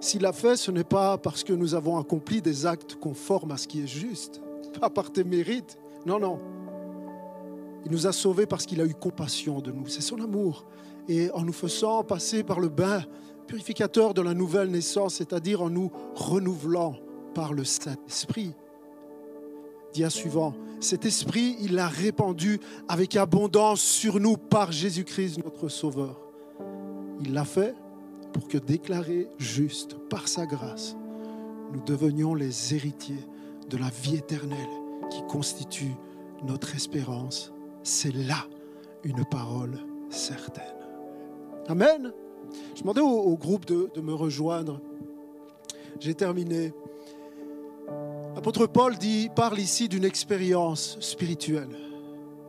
S'il 0.00 0.22
l'a 0.22 0.32
fait, 0.32 0.56
ce 0.56 0.70
n'est 0.70 0.84
pas 0.84 1.18
parce 1.18 1.44
que 1.44 1.52
nous 1.52 1.74
avons 1.74 1.98
accompli 1.98 2.42
des 2.42 2.66
actes 2.66 2.96
conformes 2.96 3.52
à 3.52 3.56
ce 3.56 3.68
qui 3.68 3.82
est 3.82 3.86
juste, 3.86 4.40
pas 4.80 4.90
par 4.90 5.10
tes 5.12 5.24
mérites. 5.24 5.78
Non, 6.06 6.18
non. 6.18 6.38
Il 7.84 7.92
nous 7.92 8.06
a 8.06 8.12
sauvés 8.12 8.46
parce 8.46 8.66
qu'il 8.66 8.80
a 8.80 8.86
eu 8.86 8.94
compassion 8.94 9.60
de 9.60 9.70
nous. 9.70 9.86
C'est 9.88 10.00
son 10.00 10.20
amour. 10.20 10.64
Et 11.08 11.30
en 11.32 11.42
nous 11.42 11.52
faisant 11.52 12.02
passer 12.02 12.42
par 12.42 12.60
le 12.60 12.68
bain 12.68 13.02
purificateur 13.46 14.14
de 14.14 14.22
la 14.22 14.34
nouvelle 14.34 14.70
naissance, 14.70 15.14
c'est-à-dire 15.14 15.62
en 15.62 15.70
nous 15.70 15.90
renouvelant 16.14 16.96
par 17.34 17.52
le 17.52 17.64
Saint-Esprit. 17.64 18.54
Dit 19.92 20.04
suivant, 20.10 20.54
cet 20.80 21.04
esprit, 21.04 21.56
il 21.60 21.74
l'a 21.74 21.86
répandu 21.86 22.60
avec 22.88 23.16
abondance 23.16 23.80
sur 23.80 24.18
nous 24.18 24.36
par 24.36 24.72
Jésus-Christ, 24.72 25.38
notre 25.44 25.68
Sauveur. 25.68 26.20
Il 27.20 27.32
l'a 27.32 27.44
fait 27.44 27.74
pour 28.32 28.48
que, 28.48 28.58
déclarés 28.58 29.28
justes 29.38 29.96
par 30.10 30.26
sa 30.26 30.46
grâce, 30.46 30.96
nous 31.72 31.80
devenions 31.84 32.34
les 32.34 32.74
héritiers 32.74 33.24
de 33.70 33.76
la 33.76 33.88
vie 34.02 34.16
éternelle 34.16 34.58
qui 35.10 35.22
constitue 35.28 35.94
notre 36.42 36.74
espérance. 36.74 37.52
C'est 37.82 38.14
là 38.14 38.46
une 39.04 39.24
parole 39.24 39.78
certaine. 40.10 40.64
Amen. 41.68 42.12
Je 42.74 42.80
demandais 42.80 43.00
au, 43.00 43.36
groupe 43.36 43.66
de, 43.66 43.90
de, 43.94 44.00
me 44.00 44.14
rejoindre. 44.14 44.80
J'ai 46.00 46.14
terminé. 46.14 46.72
L'apôtre 48.34 48.66
Paul 48.66 48.96
dit, 48.96 49.30
parle 49.34 49.58
ici 49.58 49.88
d'une 49.88 50.04
expérience 50.04 50.96
spirituelle 51.00 51.76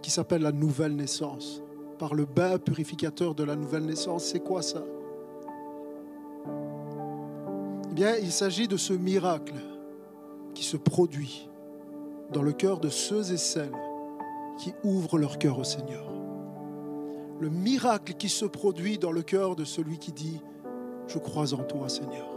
qui 0.02 0.12
s'appelle 0.12 0.42
la 0.42 0.52
nouvelle 0.52 0.96
naissance. 0.96 1.62
Par 2.00 2.14
le 2.14 2.26
bain 2.26 2.58
purificateur 2.58 3.36
de 3.36 3.44
la 3.44 3.56
nouvelle 3.56 3.86
naissance, 3.86 4.26
c'est 4.26 4.40
quoi 4.40 4.62
ça? 4.62 4.84
Eh 7.90 7.94
bien, 7.94 8.16
il 8.18 8.32
s'agit 8.32 8.68
de 8.68 8.78
ce 8.78 8.94
miracle 8.94 9.56
qui 10.54 10.64
se 10.64 10.78
produit 10.78 11.50
dans 12.34 12.42
le 12.42 12.52
cœur 12.52 12.80
de 12.80 12.90
ceux 12.90 13.32
et 13.32 13.38
celles 13.38 13.72
qui 14.58 14.74
ouvrent 14.84 15.18
leur 15.18 15.38
cœur 15.38 15.60
au 15.60 15.64
Seigneur 15.64 16.15
le 17.40 17.50
miracle 17.50 18.14
qui 18.14 18.30
se 18.30 18.46
produit 18.46 18.98
dans 18.98 19.12
le 19.12 19.22
cœur 19.22 19.56
de 19.56 19.66
celui 19.66 19.98
qui 19.98 20.12
dit, 20.12 20.42
je 21.08 21.20
crois 21.20 21.54
en 21.54 21.64
toi 21.64 21.90
Seigneur, 21.90 22.28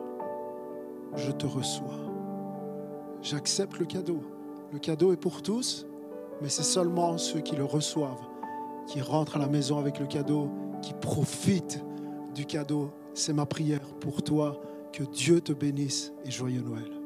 je 1.15 1.31
te 1.31 1.47
reçois, 1.47 2.01
j'accepte 3.23 3.79
le 3.79 3.87
cadeau. 3.87 4.21
Le 4.73 4.79
cadeau 4.79 5.13
est 5.13 5.17
pour 5.17 5.43
tous, 5.43 5.87
mais 6.43 6.49
c'est 6.49 6.63
seulement 6.63 7.17
ceux 7.17 7.41
qui 7.41 7.57
le 7.57 7.65
reçoivent, 7.65 8.27
qui 8.87 9.01
rentrent 9.01 9.37
à 9.37 9.39
la 9.39 9.49
maison 9.49 9.79
avec 9.79 9.99
le 9.99 10.07
cadeau, 10.07 10.51
qui 10.83 10.93
profitent 10.95 11.83
du 12.35 12.45
cadeau. 12.45 12.91
C'est 13.15 13.33
ma 13.33 13.47
prière 13.47 13.81
pour 14.01 14.23
toi, 14.23 14.61
que 14.93 15.05
Dieu 15.05 15.41
te 15.41 15.53
bénisse 15.53 16.13
et 16.25 16.31
joyeux 16.31 16.63
Noël. 16.63 16.98